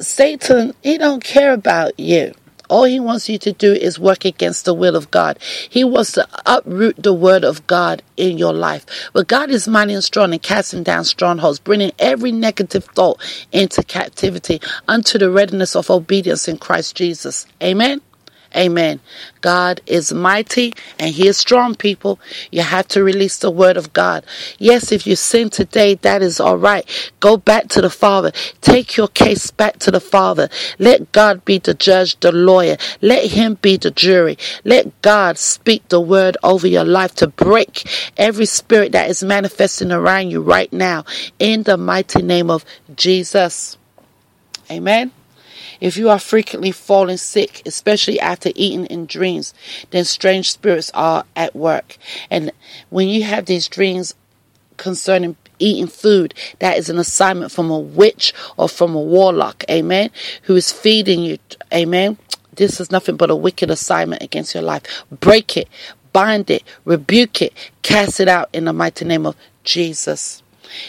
Satan, 0.00 0.74
he 0.82 0.98
don't 0.98 1.22
care 1.22 1.52
about 1.52 1.98
you. 1.98 2.34
All 2.68 2.84
he 2.84 3.00
wants 3.00 3.28
you 3.28 3.38
to 3.38 3.52
do 3.52 3.72
is 3.72 3.98
work 3.98 4.24
against 4.24 4.64
the 4.64 4.74
will 4.74 4.96
of 4.96 5.10
God. 5.10 5.38
He 5.68 5.84
wants 5.84 6.12
to 6.12 6.26
uproot 6.46 7.02
the 7.02 7.12
word 7.12 7.44
of 7.44 7.66
God 7.66 8.02
in 8.16 8.38
your 8.38 8.52
life. 8.52 8.86
But 9.12 9.28
God 9.28 9.50
is 9.50 9.68
mighty 9.68 9.94
and 9.94 10.04
strong 10.04 10.32
and 10.32 10.42
casting 10.42 10.82
down 10.82 11.04
strongholds, 11.04 11.58
bringing 11.58 11.92
every 11.98 12.32
negative 12.32 12.84
thought 12.84 13.20
into 13.52 13.82
captivity 13.82 14.60
unto 14.88 15.18
the 15.18 15.30
readiness 15.30 15.76
of 15.76 15.90
obedience 15.90 16.48
in 16.48 16.58
Christ 16.58 16.96
Jesus. 16.96 17.46
Amen. 17.62 18.00
Amen. 18.56 19.00
God 19.40 19.80
is 19.86 20.12
mighty 20.12 20.72
and 20.98 21.12
He 21.14 21.26
is 21.26 21.36
strong, 21.36 21.74
people. 21.74 22.20
You 22.50 22.62
have 22.62 22.86
to 22.88 23.02
release 23.02 23.38
the 23.38 23.50
word 23.50 23.76
of 23.76 23.92
God. 23.92 24.24
Yes, 24.58 24.92
if 24.92 25.06
you 25.06 25.16
sin 25.16 25.50
today, 25.50 25.96
that 25.96 26.22
is 26.22 26.38
all 26.38 26.56
right. 26.56 26.88
Go 27.20 27.36
back 27.36 27.68
to 27.70 27.80
the 27.80 27.90
Father. 27.90 28.30
Take 28.60 28.96
your 28.96 29.08
case 29.08 29.50
back 29.50 29.78
to 29.80 29.90
the 29.90 30.00
Father. 30.00 30.48
Let 30.78 31.10
God 31.12 31.44
be 31.44 31.58
the 31.58 31.74
judge, 31.74 32.18
the 32.20 32.32
lawyer. 32.32 32.76
Let 33.00 33.32
Him 33.32 33.58
be 33.60 33.76
the 33.76 33.90
jury. 33.90 34.38
Let 34.64 35.02
God 35.02 35.36
speak 35.36 35.88
the 35.88 36.00
word 36.00 36.36
over 36.42 36.66
your 36.66 36.84
life 36.84 37.14
to 37.16 37.26
break 37.26 37.88
every 38.16 38.46
spirit 38.46 38.92
that 38.92 39.10
is 39.10 39.24
manifesting 39.24 39.90
around 39.90 40.30
you 40.30 40.40
right 40.40 40.72
now 40.72 41.04
in 41.38 41.64
the 41.64 41.76
mighty 41.76 42.22
name 42.22 42.50
of 42.50 42.64
Jesus. 42.94 43.76
Amen. 44.70 45.12
If 45.80 45.96
you 45.96 46.10
are 46.10 46.18
frequently 46.18 46.72
falling 46.72 47.16
sick, 47.16 47.62
especially 47.66 48.20
after 48.20 48.50
eating 48.54 48.86
in 48.86 49.06
dreams, 49.06 49.54
then 49.90 50.04
strange 50.04 50.50
spirits 50.50 50.90
are 50.94 51.24
at 51.36 51.54
work. 51.54 51.96
And 52.30 52.52
when 52.90 53.08
you 53.08 53.24
have 53.24 53.46
these 53.46 53.68
dreams 53.68 54.14
concerning 54.76 55.36
eating 55.58 55.86
food, 55.86 56.34
that 56.58 56.78
is 56.78 56.90
an 56.90 56.98
assignment 56.98 57.52
from 57.52 57.70
a 57.70 57.78
witch 57.78 58.32
or 58.56 58.68
from 58.68 58.94
a 58.94 59.00
warlock, 59.00 59.64
amen, 59.70 60.10
who 60.42 60.56
is 60.56 60.72
feeding 60.72 61.20
you, 61.20 61.38
amen. 61.72 62.18
This 62.54 62.80
is 62.80 62.90
nothing 62.90 63.16
but 63.16 63.30
a 63.30 63.36
wicked 63.36 63.70
assignment 63.70 64.22
against 64.22 64.54
your 64.54 64.62
life. 64.62 64.82
Break 65.10 65.56
it, 65.56 65.68
bind 66.12 66.50
it, 66.50 66.62
rebuke 66.84 67.42
it, 67.42 67.52
cast 67.82 68.20
it 68.20 68.28
out 68.28 68.48
in 68.52 68.66
the 68.66 68.72
mighty 68.72 69.04
name 69.04 69.26
of 69.26 69.36
Jesus. 69.64 70.43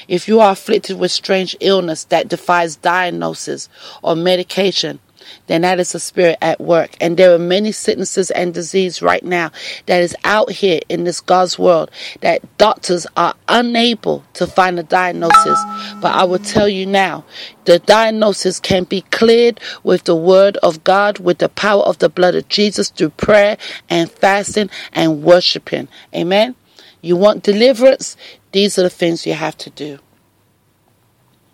If 0.07 0.27
you 0.27 0.39
are 0.39 0.51
afflicted 0.51 0.97
with 0.97 1.11
strange 1.11 1.55
illness 1.59 2.03
that 2.05 2.27
defies 2.27 2.75
diagnosis 2.75 3.69
or 4.01 4.15
medication, 4.15 4.99
then 5.47 5.61
that 5.61 5.79
is 5.79 5.95
a 5.95 5.99
spirit 5.99 6.37
at 6.41 6.59
work. 6.59 6.95
And 7.01 7.17
there 7.17 7.33
are 7.33 7.39
many 7.39 7.71
sicknesses 7.71 8.31
and 8.31 8.53
disease 8.53 9.01
right 9.01 9.23
now 9.23 9.51
that 9.85 10.01
is 10.01 10.15
out 10.23 10.51
here 10.51 10.79
in 10.89 11.03
this 11.03 11.21
God's 11.21 11.57
world 11.59 11.91
that 12.21 12.57
doctors 12.57 13.07
are 13.17 13.35
unable 13.47 14.23
to 14.33 14.47
find 14.47 14.79
a 14.79 14.83
diagnosis. 14.83 15.59
But 16.01 16.15
I 16.15 16.23
will 16.23 16.39
tell 16.39 16.67
you 16.69 16.85
now, 16.85 17.25
the 17.65 17.79
diagnosis 17.79 18.59
can 18.59 18.83
be 18.83 19.01
cleared 19.01 19.59
with 19.83 20.03
the 20.03 20.15
word 20.15 20.57
of 20.57 20.83
God, 20.83 21.19
with 21.19 21.39
the 21.39 21.49
power 21.49 21.83
of 21.83 21.99
the 21.99 22.09
blood 22.09 22.35
of 22.35 22.47
Jesus 22.47 22.89
through 22.89 23.09
prayer 23.11 23.57
and 23.89 24.11
fasting 24.11 24.69
and 24.93 25.23
worshiping. 25.23 25.87
Amen. 26.13 26.55
You 27.01 27.15
want 27.15 27.43
deliverance? 27.43 28.17
These 28.55 28.79
are 28.79 28.83
the 28.83 28.89
things 28.89 29.25
you 29.25 29.33
have 29.33 29.57
to 29.57 29.69
do. 29.69 29.99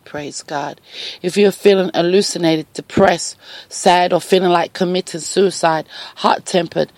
Praise 0.06 0.44
God. 0.44 0.80
If 1.24 1.36
you're 1.36 1.52
feeling 1.52 1.90
hallucinated, 1.96 2.72
depressed, 2.74 3.38
sad, 3.70 4.14
or 4.14 4.22
feeling 4.22 4.52
like 4.52 4.74
committing 4.74 5.22
suicide, 5.22 5.88
hot 6.18 6.46
tempered, 6.46 6.92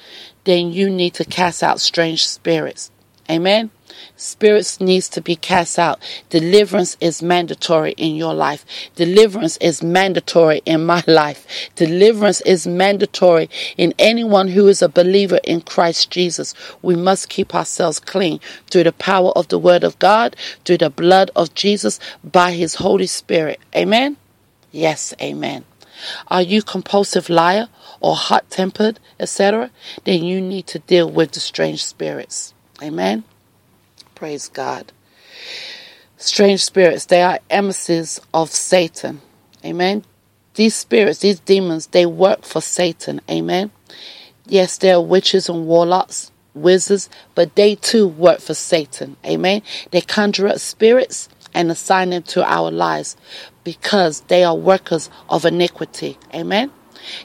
then 0.43 0.73
you 0.73 0.89
need 0.89 1.13
to 1.13 1.23
cast 1.23 1.63
out 1.63 1.79
strange 1.79 2.27
spirits. 2.27 2.91
Amen. 3.29 3.71
Spirits 4.17 4.81
needs 4.81 5.07
to 5.09 5.21
be 5.21 5.35
cast 5.35 5.79
out. 5.79 5.99
Deliverance 6.29 6.97
is 6.99 7.21
mandatory 7.21 7.93
in 7.93 8.15
your 8.15 8.33
life. 8.33 8.65
Deliverance 8.95 9.55
is 9.57 9.81
mandatory 9.81 10.61
in 10.65 10.85
my 10.85 11.03
life. 11.07 11.47
Deliverance 11.75 12.41
is 12.41 12.67
mandatory 12.67 13.49
in 13.77 13.93
anyone 13.97 14.49
who 14.49 14.67
is 14.67 14.81
a 14.81 14.89
believer 14.89 15.39
in 15.43 15.61
Christ 15.61 16.11
Jesus. 16.11 16.53
We 16.81 16.95
must 16.95 17.29
keep 17.29 17.55
ourselves 17.55 17.99
clean 17.99 18.39
through 18.69 18.83
the 18.83 18.91
power 18.91 19.31
of 19.31 19.47
the 19.47 19.59
word 19.59 19.83
of 19.83 19.97
God, 19.99 20.35
through 20.65 20.79
the 20.79 20.89
blood 20.89 21.31
of 21.35 21.53
Jesus, 21.53 21.99
by 22.23 22.51
his 22.51 22.75
Holy 22.75 23.07
Spirit. 23.07 23.59
Amen. 23.75 24.17
Yes, 24.71 25.13
amen. 25.21 25.63
Are 26.27 26.41
you 26.41 26.61
compulsive 26.61 27.29
liar 27.29 27.69
or 28.01 28.15
hot 28.15 28.49
tempered, 28.49 28.99
etc.? 29.19 29.71
Then 30.03 30.23
you 30.23 30.41
need 30.41 30.67
to 30.67 30.79
deal 30.79 31.09
with 31.09 31.31
the 31.31 31.39
strange 31.39 31.85
spirits. 31.85 32.52
Amen. 32.83 33.23
Praise 34.13 34.49
God. 34.49 34.91
Strange 36.17 36.63
spirits, 36.63 37.05
they 37.05 37.21
are 37.21 37.39
emissaries 37.49 38.19
of 38.33 38.49
Satan. 38.51 39.21
Amen. 39.63 40.03
These 40.55 40.75
spirits, 40.75 41.19
these 41.19 41.39
demons, 41.39 41.87
they 41.87 42.05
work 42.05 42.43
for 42.43 42.61
Satan. 42.61 43.21
Amen. 43.29 43.71
Yes, 44.45 44.77
they 44.77 44.91
are 44.91 45.01
witches 45.01 45.47
and 45.47 45.65
warlocks, 45.65 46.31
wizards, 46.53 47.09
but 47.35 47.55
they 47.55 47.75
too 47.75 48.07
work 48.07 48.41
for 48.41 48.53
Satan. 48.53 49.15
Amen. 49.25 49.61
They 49.91 50.01
conjure 50.01 50.47
up 50.49 50.59
spirits 50.59 51.29
and 51.53 51.71
assign 51.71 52.09
them 52.09 52.23
to 52.23 52.43
our 52.43 52.69
lives 52.69 53.15
because 53.63 54.21
they 54.21 54.43
are 54.43 54.55
workers 54.55 55.09
of 55.29 55.45
iniquity. 55.45 56.17
Amen. 56.33 56.71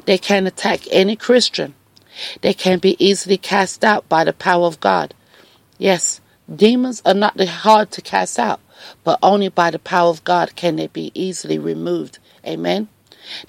They 0.04 0.18
can 0.18 0.46
attack 0.46 0.82
any 0.90 1.16
Christian. 1.16 1.74
They 2.40 2.54
can 2.54 2.78
be 2.78 2.96
easily 3.04 3.36
cast 3.38 3.84
out 3.84 4.08
by 4.08 4.24
the 4.24 4.32
power 4.32 4.66
of 4.66 4.80
God. 4.80 5.14
Yes, 5.78 6.20
demons 6.54 7.02
are 7.06 7.14
not 7.14 7.40
hard 7.40 7.90
to 7.92 8.02
cast 8.02 8.38
out, 8.38 8.60
but 9.04 9.18
only 9.22 9.48
by 9.48 9.70
the 9.70 9.78
power 9.78 10.10
of 10.10 10.24
God 10.24 10.56
can 10.56 10.76
they 10.76 10.88
be 10.88 11.12
easily 11.14 11.58
removed. 11.58 12.18
Amen. 12.44 12.88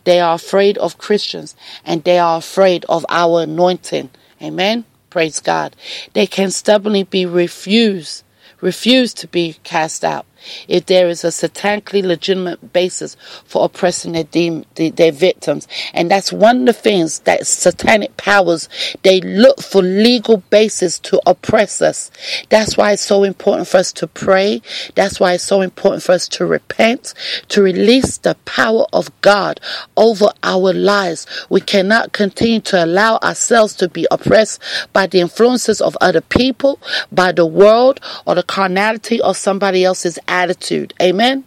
They 0.04 0.20
are 0.20 0.36
afraid 0.36 0.78
of 0.78 0.98
Christians 0.98 1.56
and 1.86 2.04
they 2.04 2.20
are 2.20 2.38
afraid 2.38 2.86
of 2.88 3.06
our 3.10 3.42
anointing. 3.42 4.10
Amen. 4.42 4.86
Praise 5.10 5.40
God. 5.40 5.76
They 6.14 6.28
can 6.28 6.52
stubbornly 6.52 7.04
be 7.04 7.26
refused, 7.26 8.24
refused 8.62 9.18
to 9.18 9.28
be 9.28 9.58
cast 9.64 10.06
out 10.06 10.26
if 10.68 10.86
there 10.86 11.08
is 11.10 11.24
a 11.24 11.28
satanically 11.28 12.04
legitimate 12.04 12.74
basis 12.74 13.16
for 13.46 13.66
oppressing 13.66 14.14
their, 14.14 14.24
de- 14.24 14.66
their 14.92 15.12
victims. 15.12 15.68
And 15.94 16.10
that's 16.10 16.32
one 16.32 16.62
of 16.62 16.66
the 16.66 16.74
things 16.74 17.20
that 17.20 17.46
satanic 17.48 18.18
powers, 18.18 18.70
they 19.04 19.22
look 19.22 19.62
for 19.62 19.82
legal 19.82 20.38
basis 20.50 21.00
to 21.00 21.22
oppress 21.26 21.82
us. 21.82 22.12
That's 22.50 22.78
why 22.78 22.94
it's 22.94 23.06
so 23.06 23.24
important 23.24 23.68
for 23.68 23.78
us 23.78 23.92
to 23.94 24.08
pray. 24.08 24.62
That's 24.96 25.20
why 25.20 25.34
it's 25.34 25.44
so 25.44 25.62
important 25.62 26.04
for 26.04 26.14
us 26.14 26.28
to 26.30 26.46
repent, 26.46 27.14
to 27.50 27.62
release 27.62 28.18
the 28.18 28.36
power 28.46 28.86
of 28.94 29.10
God 29.22 29.60
over 29.98 30.30
our 30.44 30.74
lives. 30.74 31.26
We 31.50 31.62
cannot 31.62 32.14
continue 32.14 32.62
to 32.62 32.84
allow 32.84 33.18
ourselves 33.18 33.76
to 33.76 33.90
be 33.90 34.08
oppressed 34.12 34.62
by 34.94 35.08
the 35.08 35.20
influences 35.20 35.82
of 35.82 35.98
other 36.02 36.22
people, 36.22 36.80
by 37.12 37.32
the 37.32 37.46
world, 37.46 38.00
or 38.26 38.36
the 38.36 38.44
carnality 38.44 39.22
of 39.22 39.38
somebody 39.38 39.84
else's 39.84 40.20
attitude. 40.30 40.94
Amen. 41.02 41.44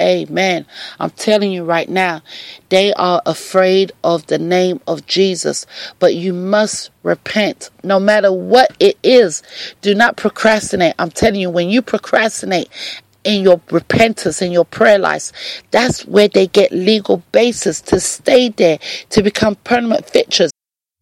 Amen. 0.00 0.66
I'm 0.98 1.10
telling 1.10 1.52
you 1.52 1.64
right 1.64 1.88
now, 1.88 2.22
they 2.68 2.92
are 2.94 3.22
afraid 3.26 3.92
of 4.02 4.26
the 4.26 4.38
name 4.38 4.80
of 4.88 5.06
Jesus, 5.06 5.66
but 6.00 6.16
you 6.16 6.32
must 6.32 6.90
repent 7.04 7.70
no 7.84 8.00
matter 8.00 8.32
what 8.32 8.76
it 8.80 8.98
is. 9.04 9.42
Do 9.82 9.94
not 9.94 10.16
procrastinate. 10.16 10.94
I'm 10.98 11.10
telling 11.10 11.40
you, 11.40 11.48
when 11.48 11.68
you 11.68 11.80
procrastinate 11.80 12.68
in 13.22 13.42
your 13.42 13.60
repentance 13.70 14.42
in 14.42 14.52
your 14.52 14.66
prayer 14.66 14.98
life 14.98 15.32
that's 15.70 16.04
where 16.04 16.28
they 16.28 16.46
get 16.46 16.70
legal 16.72 17.22
basis 17.32 17.80
to 17.80 17.98
stay 17.98 18.50
there, 18.50 18.78
to 19.08 19.22
become 19.22 19.54
permanent 19.64 20.06
fixtures. 20.08 20.50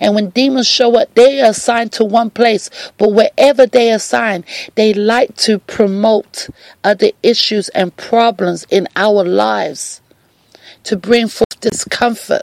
And 0.00 0.14
when 0.14 0.30
demons 0.30 0.66
show 0.66 0.98
up, 0.98 1.14
they 1.14 1.40
are 1.40 1.50
assigned 1.50 1.92
to 1.92 2.04
one 2.04 2.30
place. 2.30 2.70
But 2.96 3.12
wherever 3.12 3.66
they 3.66 3.92
are 3.92 3.96
assigned, 3.96 4.44
they 4.74 4.94
like 4.94 5.36
to 5.36 5.58
promote 5.58 6.48
other 6.82 7.10
issues 7.22 7.68
and 7.70 7.96
problems 7.96 8.66
in 8.70 8.88
our 8.96 9.24
lives 9.24 10.00
to 10.84 10.96
bring 10.96 11.28
forth 11.28 11.60
discomfort, 11.60 12.42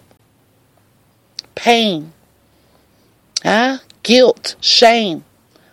pain, 1.55 2.13
huh? 3.43 3.79
guilt, 4.03 4.55
shame, 4.61 5.25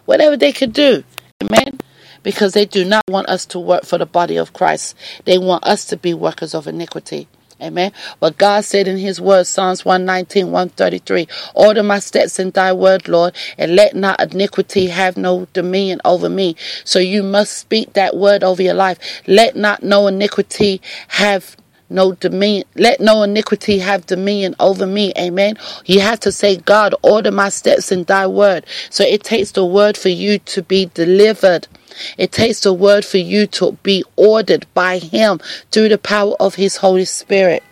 whatever 0.06 0.36
they 0.36 0.52
could 0.52 0.72
do. 0.72 1.04
Amen. 1.42 1.78
Because 2.22 2.52
they 2.54 2.64
do 2.64 2.84
not 2.84 3.02
want 3.08 3.28
us 3.28 3.44
to 3.46 3.58
work 3.58 3.84
for 3.84 3.98
the 3.98 4.06
body 4.06 4.36
of 4.36 4.52
Christ. 4.52 4.96
They 5.24 5.38
want 5.38 5.64
us 5.64 5.84
to 5.86 5.96
be 5.96 6.14
workers 6.14 6.54
of 6.54 6.66
iniquity. 6.68 7.28
Amen. 7.62 7.92
But 8.20 8.38
God 8.38 8.64
said 8.64 8.88
in 8.88 8.98
his 8.98 9.20
word, 9.20 9.46
Psalms 9.46 9.84
119, 9.84 10.46
133, 10.46 11.28
Order 11.54 11.82
my 11.82 12.00
steps 12.00 12.38
in 12.38 12.50
thy 12.50 12.72
word, 12.72 13.08
Lord, 13.08 13.34
and 13.56 13.76
let 13.76 13.94
not 13.94 14.20
iniquity 14.20 14.88
have 14.88 15.16
no 15.16 15.46
dominion 15.52 16.00
over 16.04 16.28
me. 16.28 16.56
So 16.84 16.98
you 16.98 17.22
must 17.22 17.56
speak 17.56 17.92
that 17.92 18.16
word 18.16 18.42
over 18.42 18.62
your 18.62 18.74
life. 18.74 18.98
Let 19.26 19.56
not 19.56 19.82
no 19.82 20.08
iniquity 20.08 20.80
have 21.08 21.56
no 21.92 22.12
dominion 22.12 22.64
let 22.74 23.00
no 23.00 23.22
iniquity 23.22 23.78
have 23.78 24.06
dominion 24.06 24.54
over 24.58 24.86
me 24.86 25.12
amen 25.18 25.56
you 25.84 26.00
have 26.00 26.18
to 26.18 26.32
say 26.32 26.56
god 26.56 26.94
order 27.02 27.30
my 27.30 27.50
steps 27.50 27.92
in 27.92 28.02
thy 28.04 28.26
word 28.26 28.64
so 28.88 29.04
it 29.04 29.22
takes 29.22 29.52
the 29.52 29.64
word 29.64 29.96
for 29.96 30.08
you 30.08 30.38
to 30.38 30.62
be 30.62 30.86
delivered 30.94 31.68
it 32.18 32.32
takes 32.32 32.60
the 32.60 32.72
word 32.72 33.04
for 33.04 33.18
you 33.18 33.46
to 33.48 33.72
be 33.82 34.04
ordered 34.16 34.66
by 34.74 34.98
Him 34.98 35.40
through 35.70 35.88
the 35.88 35.98
power 35.98 36.34
of 36.40 36.56
His 36.56 36.76
Holy 36.76 37.04
Spirit. 37.04 37.62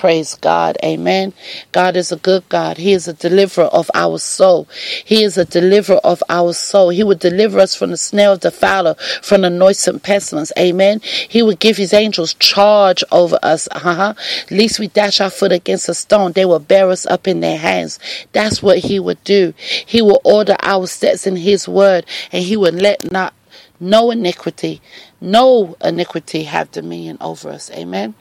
Praise 0.00 0.34
God. 0.34 0.78
Amen. 0.82 1.34
God 1.72 1.94
is 1.94 2.10
a 2.10 2.16
good 2.16 2.48
God. 2.48 2.78
He 2.78 2.94
is 2.94 3.06
a 3.06 3.12
deliverer 3.12 3.66
of 3.66 3.90
our 3.92 4.16
soul. 4.16 4.66
He 5.04 5.22
is 5.22 5.36
a 5.36 5.44
deliverer 5.44 6.00
of 6.02 6.22
our 6.30 6.54
soul. 6.54 6.88
He 6.88 7.04
would 7.04 7.18
deliver 7.18 7.58
us 7.58 7.74
from 7.74 7.90
the 7.90 7.98
snare 7.98 8.30
of 8.30 8.40
the 8.40 8.50
fowler, 8.50 8.94
from 9.20 9.42
the 9.42 9.50
noisome 9.50 10.00
pestilence. 10.00 10.52
Amen. 10.58 11.00
He 11.02 11.42
would 11.42 11.58
give 11.58 11.76
his 11.76 11.92
angels 11.92 12.32
charge 12.32 13.04
over 13.12 13.38
us. 13.42 13.68
Uh-huh. 13.72 14.14
Least 14.50 14.78
we 14.78 14.88
dash 14.88 15.20
our 15.20 15.28
foot 15.28 15.52
against 15.52 15.86
a 15.90 15.92
stone, 15.92 16.32
they 16.32 16.46
will 16.46 16.60
bear 16.60 16.88
us 16.88 17.04
up 17.04 17.28
in 17.28 17.40
their 17.40 17.58
hands. 17.58 17.98
That's 18.32 18.62
what 18.62 18.78
he 18.78 18.98
would 18.98 19.22
do. 19.22 19.52
He 19.58 20.00
will 20.00 20.22
order 20.24 20.56
our 20.60 20.86
steps 20.86 21.26
in 21.26 21.36
his 21.36 21.68
word, 21.68 22.06
and 22.32 22.42
he 22.42 22.56
would 22.56 22.74
let 22.74 23.12
not 23.12 23.34
no 23.80 24.10
iniquity, 24.10 24.82
no 25.20 25.76
iniquity 25.84 26.44
have 26.44 26.70
dominion 26.72 27.18
over 27.20 27.50
us. 27.50 27.70
Amen. 27.72 28.14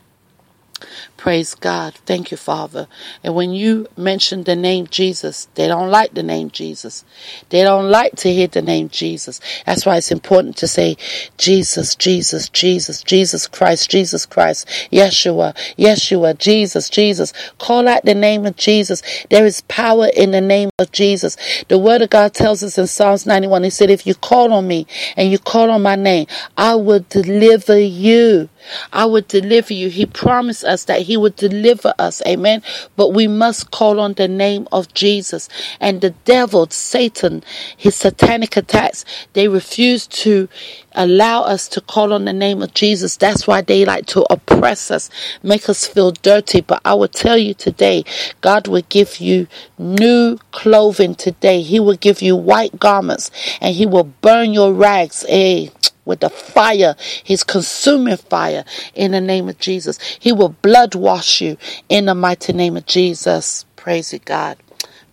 Praise 1.17 1.53
God. 1.53 1.95
Thank 2.05 2.31
you, 2.31 2.37
Father. 2.37 2.87
And 3.23 3.35
when 3.35 3.51
you 3.51 3.87
mention 3.97 4.43
the 4.43 4.55
name 4.55 4.87
Jesus, 4.87 5.49
they 5.55 5.67
don't 5.67 5.91
like 5.91 6.13
the 6.13 6.23
name 6.23 6.49
Jesus. 6.49 7.03
They 7.49 7.63
don't 7.63 7.89
like 7.89 8.15
to 8.17 8.31
hear 8.31 8.47
the 8.47 8.61
name 8.61 8.87
Jesus. 8.87 9.41
That's 9.65 9.85
why 9.85 9.97
it's 9.97 10.11
important 10.11 10.55
to 10.57 10.67
say 10.67 10.95
Jesus, 11.37 11.95
Jesus, 11.95 12.47
Jesus, 12.49 13.01
Jesus 13.03 13.47
Christ, 13.47 13.89
Jesus 13.89 14.25
Christ, 14.25 14.65
Yeshua, 14.91 15.55
Yeshua, 15.77 16.37
Jesus, 16.37 16.89
Jesus. 16.89 17.33
Call 17.57 17.87
out 17.87 18.05
the 18.05 18.15
name 18.15 18.45
of 18.45 18.55
Jesus. 18.55 19.03
There 19.29 19.45
is 19.45 19.61
power 19.61 20.07
in 20.15 20.31
the 20.31 20.41
name 20.41 20.69
of 20.79 20.91
Jesus. 20.93 21.35
The 21.67 21.77
word 21.77 22.01
of 22.01 22.09
God 22.09 22.33
tells 22.33 22.63
us 22.63 22.77
in 22.77 22.87
Psalms 22.87 23.25
91, 23.25 23.63
He 23.63 23.69
said, 23.69 23.89
if 23.89 24.07
you 24.07 24.15
call 24.15 24.53
on 24.53 24.67
me 24.67 24.87
and 25.17 25.29
you 25.29 25.37
call 25.37 25.69
on 25.69 25.81
my 25.81 25.95
name, 25.95 26.27
I 26.55 26.75
will 26.75 27.05
deliver 27.09 27.77
you. 27.77 28.49
I 28.93 29.05
would 29.05 29.27
deliver 29.27 29.73
you. 29.73 29.89
He 29.89 30.05
promised 30.05 30.63
us 30.63 30.85
that 30.85 31.01
He 31.01 31.17
would 31.17 31.35
deliver 31.35 31.93
us. 31.99 32.21
Amen. 32.27 32.61
But 32.95 33.13
we 33.13 33.27
must 33.27 33.71
call 33.71 33.99
on 33.99 34.13
the 34.13 34.27
name 34.27 34.67
of 34.71 34.93
Jesus. 34.93 35.49
And 35.79 36.01
the 36.01 36.11
devil, 36.25 36.67
Satan, 36.69 37.43
his 37.77 37.95
satanic 37.95 38.57
attacks, 38.57 39.05
they 39.33 39.47
refuse 39.47 40.07
to 40.07 40.49
allow 40.93 41.43
us 41.43 41.67
to 41.69 41.81
call 41.81 42.13
on 42.13 42.25
the 42.25 42.33
name 42.33 42.61
of 42.61 42.73
Jesus. 42.73 43.17
That's 43.17 43.47
why 43.47 43.61
they 43.61 43.85
like 43.85 44.05
to 44.07 44.25
oppress 44.29 44.91
us, 44.91 45.09
make 45.43 45.69
us 45.69 45.85
feel 45.85 46.11
dirty. 46.11 46.61
But 46.61 46.81
I 46.85 46.93
will 46.93 47.07
tell 47.07 47.37
you 47.37 47.53
today, 47.53 48.03
God 48.41 48.67
will 48.67 48.83
give 48.89 49.19
you 49.19 49.47
new 49.77 50.37
clothing 50.51 51.15
today. 51.15 51.61
He 51.61 51.79
will 51.79 51.97
give 51.97 52.21
you 52.21 52.35
white 52.35 52.79
garments 52.79 53.31
and 53.61 53.75
He 53.75 53.85
will 53.85 54.05
burn 54.21 54.53
your 54.53 54.73
rags. 54.73 55.25
Hey, 55.27 55.71
with 56.05 56.21
the 56.21 56.29
fire, 56.29 56.95
his 57.23 57.43
consuming 57.43 58.17
fire 58.17 58.65
in 58.95 59.11
the 59.11 59.21
name 59.21 59.47
of 59.47 59.59
Jesus. 59.59 59.99
He 60.19 60.31
will 60.31 60.49
blood 60.49 60.95
wash 60.95 61.39
you 61.39 61.55
in 61.87 62.05
the 62.05 62.15
mighty 62.15 62.51
name 62.51 62.75
of 62.77 62.87
Jesus. 62.87 63.65
Praise 63.75 64.13
God. 64.25 64.57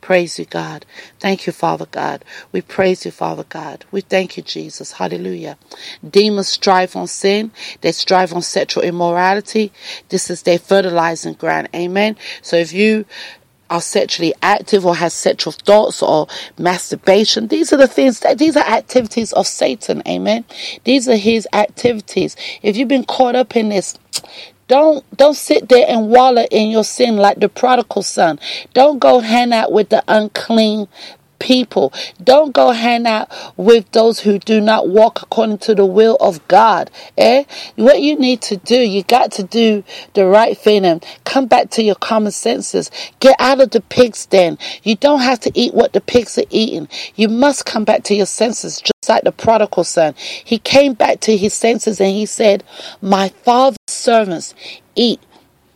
Praise 0.07 0.39
you, 0.39 0.45
God. 0.45 0.87
Thank 1.19 1.49
you, 1.49 1.53
Father 1.53 1.87
God. 1.91 2.25
We 2.53 2.61
praise 2.61 3.05
you, 3.05 3.11
Father 3.11 3.43
God. 3.43 3.85
We 3.91 4.03
thank 4.03 4.37
you, 4.37 4.43
Jesus. 4.45 4.93
Hallelujah. 4.93 5.59
Demons 6.09 6.47
strive 6.47 6.95
on 6.95 7.09
sin. 7.09 7.51
They 7.81 7.91
strive 7.91 8.33
on 8.33 8.43
sexual 8.43 8.85
immorality. 8.85 9.73
This 10.11 10.31
is 10.31 10.45
their 10.45 10.61
fertilizing 10.61 11.33
ground. 11.33 11.71
Amen. 11.75 12.17
So 12.41 12.55
if 12.55 12.73
you 12.73 13.05
are 13.69 13.81
sexually 13.81 14.33
active 14.43 14.87
or 14.87 14.95
has 14.95 15.13
sexual 15.13 15.53
thoughts 15.53 16.01
or 16.01 16.29
masturbation. 16.57 17.49
These 17.49 17.73
are 17.73 17.77
the 17.77 17.89
things 17.89 18.21
that 18.21 18.39
these 18.39 18.57
are 18.57 18.65
activities 18.65 19.33
of 19.33 19.45
Satan. 19.49 20.05
Amen. 20.07 20.45
These 20.85 21.09
are 21.09 21.17
his 21.17 21.49
activities. 21.53 22.37
If 22.63 22.77
you've 22.77 22.87
been 22.87 23.05
caught 23.05 23.35
up 23.35 23.57
in 23.57 23.71
this, 23.71 23.99
don't 24.69 25.05
don't 25.17 25.35
sit 25.35 25.69
there 25.69 25.87
and 25.89 26.09
wallow 26.09 26.45
in 26.51 26.71
your 26.71 26.85
sin 26.85 27.17
like 27.17 27.39
the 27.39 27.49
prodigal 27.49 28.03
son. 28.03 28.39
Don't 28.75 28.99
go 28.99 29.21
hang 29.21 29.53
out 29.53 29.73
with 29.73 29.91
the 29.91 30.03
unclean 30.09 30.89
people. 31.39 31.93
Don't 32.23 32.53
go 32.53 32.71
hang 32.71 33.07
out 33.07 33.31
with 33.57 33.91
those 33.93 34.21
who 34.21 34.39
do 34.39 34.61
not 34.61 34.89
walk 34.89 35.23
according 35.23 35.59
to 35.59 35.75
the 35.75 35.87
will 35.87 36.17
of 36.17 36.47
God. 36.49 36.91
Eh? 37.17 37.45
What 37.77 38.01
you 38.01 38.19
need 38.19 38.43
to 38.43 38.57
do, 38.57 38.77
you 38.77 39.03
got 39.03 39.33
to 39.33 39.43
do 39.43 39.85
the 40.15 40.27
right 40.27 40.57
thing 40.57 40.85
and 40.85 41.05
come 41.25 41.47
back 41.47 41.71
to 41.71 41.83
your 41.83 41.95
common 41.95 42.33
senses. 42.33 42.91
Get 43.21 43.37
out 43.39 43.61
of 43.61 43.71
the 43.71 43.81
pig's 43.81 44.27
den. 44.27 44.59
You 44.83 44.97
don't 44.97 45.21
have 45.21 45.41
to 45.41 45.53
eat 45.55 45.75
what 45.75 45.93
the 45.93 46.01
pigs 46.01 46.39
are 46.39 46.45
eating. 46.51 46.89
You 47.15 47.29
must 47.29 47.67
come 47.67 47.85
back 47.85 48.03
to 48.05 48.15
your 48.15 48.27
senses, 48.27 48.81
just 48.81 49.09
like 49.09 49.25
the 49.25 49.33
prodigal 49.33 49.85
son. 49.85 50.15
He 50.17 50.59
came 50.59 50.95
back 50.95 51.21
to 51.21 51.37
his 51.37 51.55
senses 51.55 52.01
and 52.01 52.11
he 52.11 52.27
said, 52.27 52.65
My 53.01 53.29
father's 53.29 53.77
servants 54.07 54.55
eat 54.95 55.21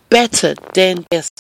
better 0.09 0.55
than 0.75 1.05
this. 1.11 1.31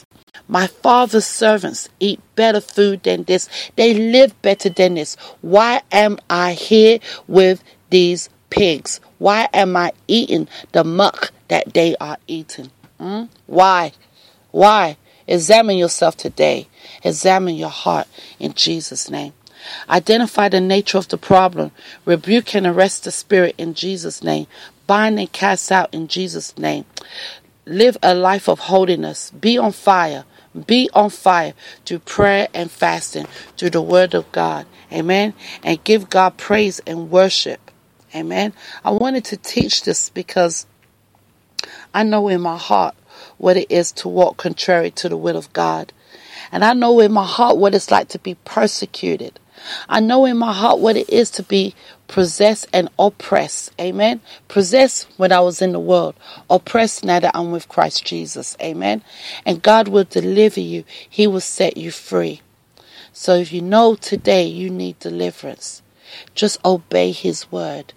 My 0.48 0.66
father's 0.66 1.24
servants 1.24 1.88
eat 2.00 2.18
better 2.35 2.61
food 2.61 3.05
than 3.05 3.22
this. 3.22 3.48
They 3.76 3.94
live 3.94 4.33
better 4.42 4.68
than 4.68 4.94
this. 4.94 5.16
Why 5.40 5.83
am 5.92 6.18
I 6.29 6.55
here 6.55 6.98
with 7.29 7.62
these 7.90 8.29
pigs? 8.50 9.00
Why 9.18 9.48
am 9.53 9.76
I 9.76 9.92
eating 10.09 10.48
the 10.72 10.83
muck 10.83 11.31
that 11.46 11.74
they 11.74 11.94
are 12.00 12.18
eating? 12.26 12.70
Hmm? 12.98 13.24
Why? 13.46 13.92
Why? 14.50 14.96
Examine 15.29 15.79
yourself 15.79 16.16
today. 16.16 16.66
Examine 17.05 17.55
your 17.55 17.70
heart 17.85 18.09
in 18.40 18.53
Jesus' 18.55 19.09
name. 19.09 19.33
Identify 19.88 20.48
the 20.48 20.61
nature 20.61 20.98
of 20.98 21.07
the 21.07 21.18
problem. 21.18 21.70
Rebuke 22.05 22.55
and 22.57 22.66
arrest 22.66 23.05
the 23.05 23.12
spirit 23.12 23.55
in 23.59 23.74
Jesus' 23.74 24.24
name. 24.24 24.48
Bind 24.90 25.20
and 25.20 25.31
cast 25.31 25.70
out 25.70 25.94
in 25.94 26.09
Jesus' 26.09 26.59
name. 26.59 26.85
Live 27.64 27.96
a 28.03 28.12
life 28.12 28.48
of 28.48 28.59
holiness. 28.59 29.31
Be 29.31 29.57
on 29.57 29.70
fire. 29.70 30.24
Be 30.66 30.90
on 30.92 31.11
fire 31.11 31.55
through 31.87 32.00
prayer 32.00 32.48
and 32.53 32.68
fasting, 32.68 33.29
through 33.57 33.70
the 33.70 33.83
word 33.83 34.14
of 34.14 34.33
God. 34.33 34.66
Amen. 34.92 35.35
And 35.62 35.85
give 35.85 36.11
God 36.11 36.37
praise 36.38 36.81
and 36.88 37.09
worship. 37.09 37.70
Amen. 38.16 38.53
I 38.85 38.90
wanted 38.90 39.24
to 39.26 39.37
teach 39.37 39.85
this 39.85 40.11
because 40.11 40.66
I 41.94 42.03
know 42.03 42.26
in 42.26 42.40
my 42.40 42.57
heart 42.57 42.96
what 43.38 43.57
it 43.57 43.70
is 43.70 43.92
to 43.92 44.09
walk 44.09 44.38
contrary 44.38 44.90
to 44.90 45.09
the 45.09 45.16
will 45.16 45.37
of 45.37 45.53
God. 45.53 45.92
And 46.50 46.64
I 46.64 46.72
know 46.72 46.98
in 46.98 47.12
my 47.12 47.26
heart 47.26 47.59
what 47.59 47.76
it's 47.76 47.92
like 47.92 48.09
to 48.09 48.18
be 48.18 48.35
persecuted. 48.44 49.38
I 49.88 50.01
know 50.01 50.25
in 50.25 50.37
my 50.37 50.53
heart 50.53 50.79
what 50.79 50.96
it 50.96 51.09
is 51.11 51.31
to 51.33 51.42
be 51.42 51.75
possessed 52.09 52.66
and 52.73 52.88
oppressed. 52.99 53.73
Amen. 53.81 54.20
Possessed 54.49 55.07
when 55.16 55.33
I 55.33 55.40
was 55.40 55.62
in 55.62 55.73
the 55.73 55.81
world, 55.81 56.14
oppressed 56.49 57.05
now 57.05 57.20
that 57.20 57.37
I'm 57.37 57.53
with 57.53 57.68
Christ 57.68 58.05
Jesus. 58.05 58.57
Amen. 58.61 59.03
And 59.46 59.62
God 59.62 59.88
will 59.88 60.05
deliver 60.05 60.61
you, 60.61 60.85
He 61.09 61.27
will 61.27 61.40
set 61.40 61.77
you 61.77 61.90
free. 61.90 62.40
So 63.12 63.35
if 63.35 63.53
you 63.53 63.62
know 63.62 63.94
today 63.94 64.44
you 64.46 64.70
need 64.70 64.99
deliverance, 64.99 65.83
just 66.35 66.64
obey 66.64 67.12
His 67.12 67.51
word 67.53 67.92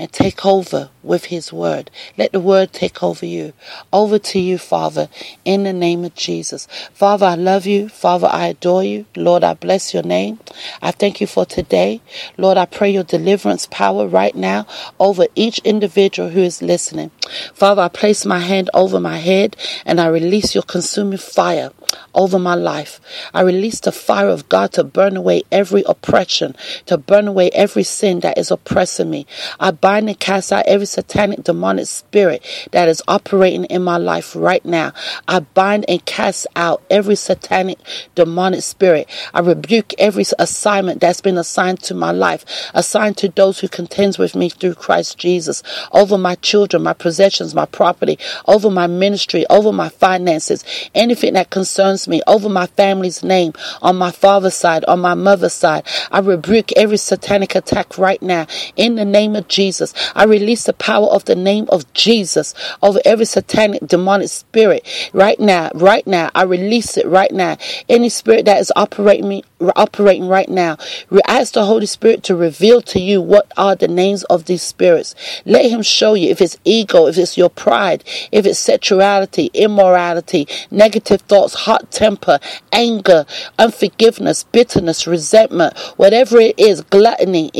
and 0.00 0.10
take 0.10 0.46
over 0.46 0.88
with 1.02 1.26
His 1.26 1.52
word. 1.52 1.90
Let 2.16 2.32
the 2.32 2.40
word 2.40 2.72
take 2.72 3.02
over 3.02 3.26
you. 3.26 3.52
Over 3.92 4.18
to 4.18 4.40
you, 4.40 4.56
Father, 4.56 5.10
in 5.44 5.64
the 5.64 5.74
name 5.74 6.06
of 6.06 6.14
Jesus. 6.14 6.66
Father, 6.94 7.26
I 7.26 7.34
love 7.34 7.66
you. 7.66 7.90
Father, 7.90 8.26
I 8.32 8.46
adore 8.46 8.82
you. 8.82 9.04
Lord, 9.14 9.44
I 9.44 9.52
bless 9.52 9.92
your 9.92 10.02
name. 10.02 10.40
I 10.80 10.90
thank 10.90 11.20
you 11.20 11.26
for 11.26 11.44
today. 11.44 12.00
Lord, 12.38 12.56
I 12.56 12.64
pray 12.64 12.90
your 12.90 13.04
deliverance 13.04 13.68
power 13.70 14.06
right 14.06 14.34
now 14.34 14.66
over 14.98 15.26
each 15.34 15.58
individual 15.58 16.30
who 16.30 16.40
is 16.40 16.62
listening. 16.62 17.10
Father, 17.52 17.82
I 17.82 17.88
place 17.88 18.24
my 18.24 18.38
hand 18.38 18.70
over 18.72 19.00
my 19.00 19.18
head 19.18 19.54
and 19.84 20.00
I 20.00 20.06
release 20.06 20.54
your 20.54 20.64
consuming 20.64 21.18
fire 21.18 21.72
over 22.14 22.38
my 22.38 22.54
life. 22.54 23.00
I 23.34 23.42
release 23.42 23.80
the 23.80 23.92
fire 23.92 24.28
of 24.28 24.48
God 24.48 24.72
to 24.72 24.84
burn 24.84 25.16
away 25.16 25.42
every 25.50 25.82
oppression, 25.86 26.56
to 26.86 26.98
burn 26.98 27.28
away 27.28 27.50
every 27.50 27.82
sin 27.82 28.20
that 28.20 28.38
is 28.38 28.50
oppressing 28.50 29.10
me. 29.10 29.26
I 29.58 29.70
bind 29.70 30.08
and 30.08 30.18
cast 30.18 30.52
out 30.52 30.66
every 30.66 30.86
satanic 30.86 31.44
demonic 31.44 31.86
spirit 31.86 32.44
that 32.72 32.88
is 32.88 33.02
operating 33.08 33.64
in 33.64 33.82
my 33.82 33.96
life 33.96 34.34
right 34.36 34.64
now. 34.64 34.92
I 35.28 35.40
bind 35.40 35.84
and 35.88 36.04
cast 36.04 36.46
out 36.56 36.82
every 36.90 37.16
satanic 37.16 37.78
demonic 38.14 38.62
spirit. 38.62 39.08
I 39.34 39.40
rebuke 39.40 39.94
every 39.98 40.24
assignment 40.38 41.00
that's 41.00 41.20
been 41.20 41.38
assigned 41.38 41.80
to 41.84 41.94
my 41.94 42.10
life, 42.10 42.44
assigned 42.74 43.16
to 43.18 43.28
those 43.28 43.60
who 43.60 43.68
contends 43.68 44.18
with 44.18 44.34
me 44.34 44.48
through 44.48 44.74
Christ 44.74 45.18
Jesus, 45.18 45.62
over 45.92 46.18
my 46.18 46.34
children, 46.36 46.82
my 46.82 46.92
possessions, 46.92 47.54
my 47.54 47.66
property, 47.66 48.18
over 48.46 48.70
my 48.70 48.86
ministry, 48.86 49.46
over 49.48 49.72
my 49.72 49.88
finances, 49.88 50.64
anything 50.94 51.34
that 51.34 51.50
concerns 51.50 51.79
me, 52.08 52.22
over 52.26 52.48
my 52.48 52.66
family's 52.66 53.22
name, 53.22 53.52
on 53.82 53.96
my 53.96 54.10
father's 54.10 54.54
side, 54.54 54.84
on 54.86 55.00
my 55.00 55.14
mother's 55.14 55.52
side. 55.52 55.86
I 56.10 56.20
rebuke 56.20 56.72
every 56.76 56.96
satanic 56.96 57.54
attack 57.54 57.98
right 57.98 58.20
now 58.22 58.46
in 58.76 58.94
the 58.94 59.04
name 59.04 59.36
of 59.36 59.48
Jesus. 59.48 59.94
I 60.14 60.24
release 60.24 60.64
the 60.64 60.72
power 60.72 61.08
of 61.08 61.24
the 61.24 61.36
name 61.36 61.66
of 61.70 61.92
Jesus 61.92 62.54
over 62.82 63.00
every 63.04 63.24
satanic 63.24 63.86
demonic 63.86 64.28
spirit 64.28 64.86
right 65.12 65.38
now. 65.38 65.70
Right 65.74 66.06
now, 66.06 66.30
I 66.34 66.42
release 66.42 66.96
it 66.96 67.06
right 67.06 67.32
now. 67.32 67.56
Any 67.88 68.08
spirit 68.08 68.44
that 68.46 68.60
is 68.60 68.72
operating 68.76 69.28
me, 69.28 69.44
operating 69.76 70.28
right 70.28 70.48
now, 70.48 70.76
we 71.10 71.20
ask 71.26 71.54
the 71.54 71.66
Holy 71.66 71.86
Spirit 71.86 72.22
to 72.24 72.36
reveal 72.36 72.80
to 72.82 73.00
you 73.00 73.20
what 73.20 73.50
are 73.56 73.76
the 73.76 73.88
names 73.88 74.24
of 74.24 74.46
these 74.46 74.62
spirits. 74.62 75.14
Let 75.44 75.70
Him 75.70 75.82
show 75.82 76.14
you 76.14 76.30
if 76.30 76.40
it's 76.40 76.56
ego, 76.64 77.06
if 77.06 77.18
it's 77.18 77.36
your 77.36 77.50
pride, 77.50 78.04
if 78.32 78.46
it's 78.46 78.58
sexuality, 78.58 79.50
immorality, 79.54 80.46
negative 80.70 81.22
thoughts, 81.22 81.54
hot 81.54 81.90
temper, 81.90 82.38
anger, 82.72 83.26
unforgiveness, 83.58 84.44
bitterness, 84.44 85.06
resentment, 85.06 85.76
whatever 85.96 86.38
it 86.38 86.58
is, 86.58 86.82
gluttony, 86.82 87.50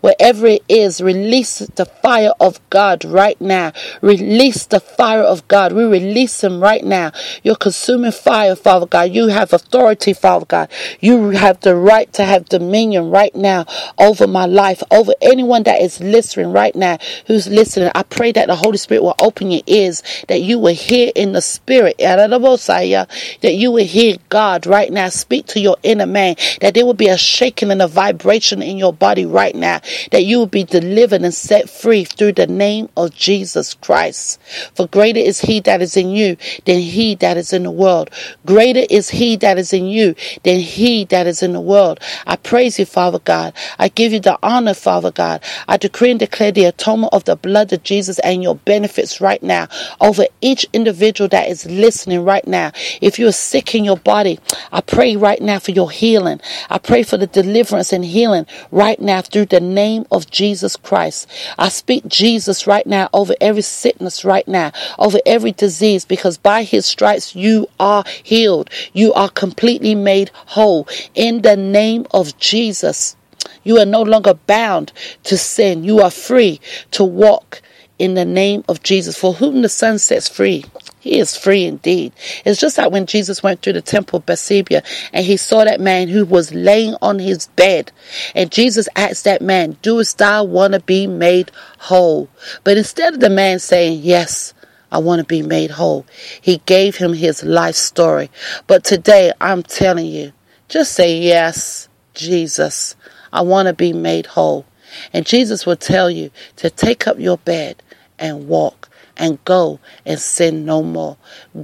whatever 0.00 0.46
it 0.46 0.62
is, 0.68 1.00
release 1.00 1.58
the 1.58 1.86
fire 2.02 2.32
of 2.40 2.60
God 2.70 3.04
right 3.04 3.40
now. 3.40 3.72
Release 4.02 4.66
the 4.66 4.80
fire 4.80 5.22
of 5.22 5.46
God. 5.48 5.72
We 5.72 5.84
release 5.84 6.42
Him 6.42 6.60
right 6.60 6.84
now. 6.84 7.12
You're 7.42 7.56
consuming 7.56 8.12
fire, 8.12 8.56
Father 8.56 8.86
God. 8.86 9.10
You 9.12 9.28
have 9.28 9.52
authority, 9.52 10.12
Father 10.12 10.46
God. 10.46 10.67
You 11.00 11.30
have 11.30 11.60
the 11.60 11.74
right 11.74 12.12
to 12.14 12.24
have 12.24 12.48
dominion 12.48 13.10
right 13.10 13.34
now 13.34 13.66
over 13.98 14.26
my 14.26 14.46
life, 14.46 14.82
over 14.90 15.12
anyone 15.20 15.62
that 15.64 15.80
is 15.80 16.00
listening 16.00 16.52
right 16.52 16.74
now 16.74 16.98
who's 17.26 17.48
listening. 17.48 17.90
I 17.94 18.02
pray 18.02 18.32
that 18.32 18.46
the 18.46 18.56
Holy 18.56 18.76
Spirit 18.76 19.02
will 19.02 19.14
open 19.20 19.50
your 19.50 19.62
ears, 19.66 20.02
that 20.28 20.42
you 20.42 20.58
will 20.58 20.74
hear 20.74 21.12
in 21.14 21.32
the 21.32 21.42
Spirit, 21.42 21.96
that 21.98 23.54
you 23.54 23.70
will 23.70 23.84
hear 23.84 24.16
God 24.28 24.66
right 24.66 24.92
now 24.92 25.08
speak 25.08 25.46
to 25.46 25.60
your 25.60 25.76
inner 25.82 26.06
man, 26.06 26.36
that 26.60 26.74
there 26.74 26.86
will 26.86 26.94
be 26.94 27.08
a 27.08 27.18
shaking 27.18 27.70
and 27.70 27.82
a 27.82 27.88
vibration 27.88 28.62
in 28.62 28.76
your 28.76 28.92
body 28.92 29.26
right 29.26 29.54
now, 29.54 29.80
that 30.10 30.24
you 30.24 30.38
will 30.38 30.46
be 30.46 30.64
delivered 30.64 31.22
and 31.22 31.34
set 31.34 31.68
free 31.68 32.04
through 32.04 32.32
the 32.32 32.46
name 32.46 32.88
of 32.96 33.14
Jesus 33.14 33.74
Christ. 33.74 34.40
For 34.74 34.86
greater 34.86 35.20
is 35.20 35.40
He 35.40 35.60
that 35.60 35.82
is 35.82 35.96
in 35.96 36.10
you 36.10 36.36
than 36.64 36.80
He 36.80 37.14
that 37.16 37.36
is 37.36 37.52
in 37.52 37.62
the 37.64 37.70
world. 37.70 38.10
Greater 38.46 38.84
is 38.90 39.10
He 39.10 39.36
that 39.36 39.58
is 39.58 39.72
in 39.72 39.86
you 39.86 40.14
than 40.42 40.57
He 40.58 41.04
that 41.06 41.26
is 41.26 41.42
in 41.42 41.52
the 41.52 41.60
world. 41.60 42.00
I 42.26 42.36
praise 42.36 42.78
you, 42.78 42.84
Father 42.84 43.18
God. 43.18 43.54
I 43.78 43.88
give 43.88 44.12
you 44.12 44.20
the 44.20 44.38
honor, 44.42 44.74
Father 44.74 45.10
God. 45.10 45.42
I 45.66 45.76
decree 45.76 46.10
and 46.10 46.20
declare 46.20 46.52
the 46.52 46.64
atonement 46.64 47.12
of 47.12 47.24
the 47.24 47.36
blood 47.36 47.72
of 47.72 47.82
Jesus 47.82 48.18
and 48.20 48.42
your 48.42 48.56
benefits 48.56 49.20
right 49.20 49.42
now 49.42 49.68
over 50.00 50.24
each 50.40 50.66
individual 50.72 51.28
that 51.28 51.48
is 51.48 51.66
listening 51.66 52.24
right 52.24 52.46
now. 52.46 52.72
If 53.00 53.18
you're 53.18 53.32
sick 53.32 53.74
in 53.74 53.84
your 53.84 53.96
body, 53.96 54.38
I 54.72 54.80
pray 54.80 55.16
right 55.16 55.40
now 55.40 55.58
for 55.58 55.70
your 55.72 55.90
healing. 55.90 56.40
I 56.70 56.78
pray 56.78 57.02
for 57.02 57.16
the 57.16 57.26
deliverance 57.26 57.92
and 57.92 58.04
healing 58.04 58.46
right 58.70 59.00
now 59.00 59.22
through 59.22 59.46
the 59.46 59.60
name 59.60 60.06
of 60.10 60.30
Jesus 60.30 60.76
Christ. 60.76 61.28
I 61.58 61.68
speak 61.68 62.06
Jesus 62.06 62.66
right 62.66 62.86
now 62.86 63.08
over 63.12 63.34
every 63.40 63.62
sickness 63.62 64.24
right 64.24 64.46
now, 64.46 64.72
over 64.98 65.18
every 65.26 65.52
disease, 65.52 66.04
because 66.04 66.38
by 66.38 66.62
his 66.62 66.86
stripes 66.86 67.34
you 67.34 67.68
are 67.78 68.04
healed. 68.22 68.70
You 68.92 69.12
are 69.14 69.28
completely 69.28 69.94
made 69.94 70.30
whole 70.48 70.88
in 71.14 71.42
the 71.42 71.56
name 71.56 72.06
of 72.10 72.36
Jesus. 72.38 73.16
You 73.64 73.78
are 73.78 73.86
no 73.86 74.02
longer 74.02 74.34
bound 74.34 74.92
to 75.24 75.36
sin. 75.36 75.84
You 75.84 76.00
are 76.00 76.10
free 76.10 76.60
to 76.92 77.04
walk 77.04 77.60
in 77.98 78.14
the 78.14 78.24
name 78.24 78.64
of 78.68 78.82
Jesus. 78.82 79.16
For 79.16 79.34
whom 79.34 79.62
the 79.62 79.68
Son 79.68 79.98
sets 79.98 80.28
free, 80.28 80.64
he 81.00 81.18
is 81.18 81.36
free 81.36 81.64
indeed. 81.64 82.12
It's 82.44 82.60
just 82.60 82.78
like 82.78 82.90
when 82.90 83.06
Jesus 83.06 83.42
went 83.42 83.60
through 83.60 83.74
the 83.74 83.82
temple 83.82 84.18
of 84.18 84.26
Bethsaida 84.26 84.82
and 85.12 85.24
he 85.24 85.36
saw 85.36 85.64
that 85.64 85.80
man 85.80 86.08
who 86.08 86.24
was 86.24 86.54
laying 86.54 86.96
on 87.02 87.18
his 87.18 87.46
bed. 87.48 87.92
And 88.34 88.50
Jesus 88.50 88.88
asked 88.96 89.24
that 89.24 89.42
man, 89.42 89.76
Doest 89.82 90.18
thou 90.18 90.44
want 90.44 90.72
to 90.72 90.80
be 90.80 91.06
made 91.06 91.50
whole? 91.78 92.28
But 92.64 92.78
instead 92.78 93.14
of 93.14 93.20
the 93.20 93.30
man 93.30 93.58
saying, 93.58 94.00
Yes, 94.02 94.54
I 94.90 94.98
want 94.98 95.20
to 95.20 95.26
be 95.26 95.42
made 95.42 95.72
whole, 95.72 96.06
he 96.40 96.62
gave 96.64 96.96
him 96.96 97.12
his 97.12 97.44
life 97.44 97.74
story. 97.74 98.30
But 98.66 98.84
today 98.84 99.32
I'm 99.40 99.62
telling 99.62 100.06
you, 100.06 100.32
just 100.68 100.92
say, 100.92 101.18
Yes, 101.18 101.88
Jesus, 102.14 102.96
I 103.32 103.42
want 103.42 103.68
to 103.68 103.72
be 103.72 103.92
made 103.92 104.26
whole. 104.26 104.66
And 105.12 105.26
Jesus 105.26 105.66
will 105.66 105.76
tell 105.76 106.10
you 106.10 106.30
to 106.56 106.70
take 106.70 107.06
up 107.06 107.18
your 107.18 107.38
bed 107.38 107.82
and 108.18 108.48
walk 108.48 108.88
and 109.16 109.42
go 109.44 109.80
and 110.06 110.18
sin 110.18 110.64
no 110.64 110.82
more. 110.82 111.16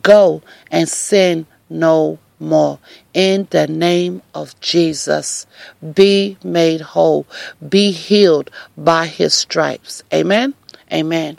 Go 0.02 0.42
and 0.70 0.88
sin 0.88 1.46
no 1.70 2.18
more. 2.38 2.78
In 3.14 3.46
the 3.50 3.66
name 3.66 4.22
of 4.34 4.58
Jesus, 4.60 5.46
be 5.94 6.36
made 6.42 6.80
whole, 6.80 7.26
be 7.66 7.92
healed 7.92 8.50
by 8.76 9.06
his 9.06 9.34
stripes. 9.34 10.02
Amen. 10.12 10.54
Amen. 10.92 11.38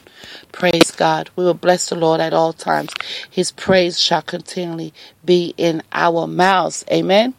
Praise 0.51 0.91
God. 0.91 1.29
We 1.35 1.43
will 1.43 1.53
bless 1.53 1.89
the 1.89 1.95
Lord 1.95 2.19
at 2.19 2.33
all 2.33 2.51
times. 2.51 2.91
His 3.29 3.51
praise 3.51 3.99
shall 3.99 4.23
continually 4.23 4.93
be 5.23 5.53
in 5.57 5.83
our 5.91 6.27
mouths. 6.27 6.83
Amen. 6.91 7.35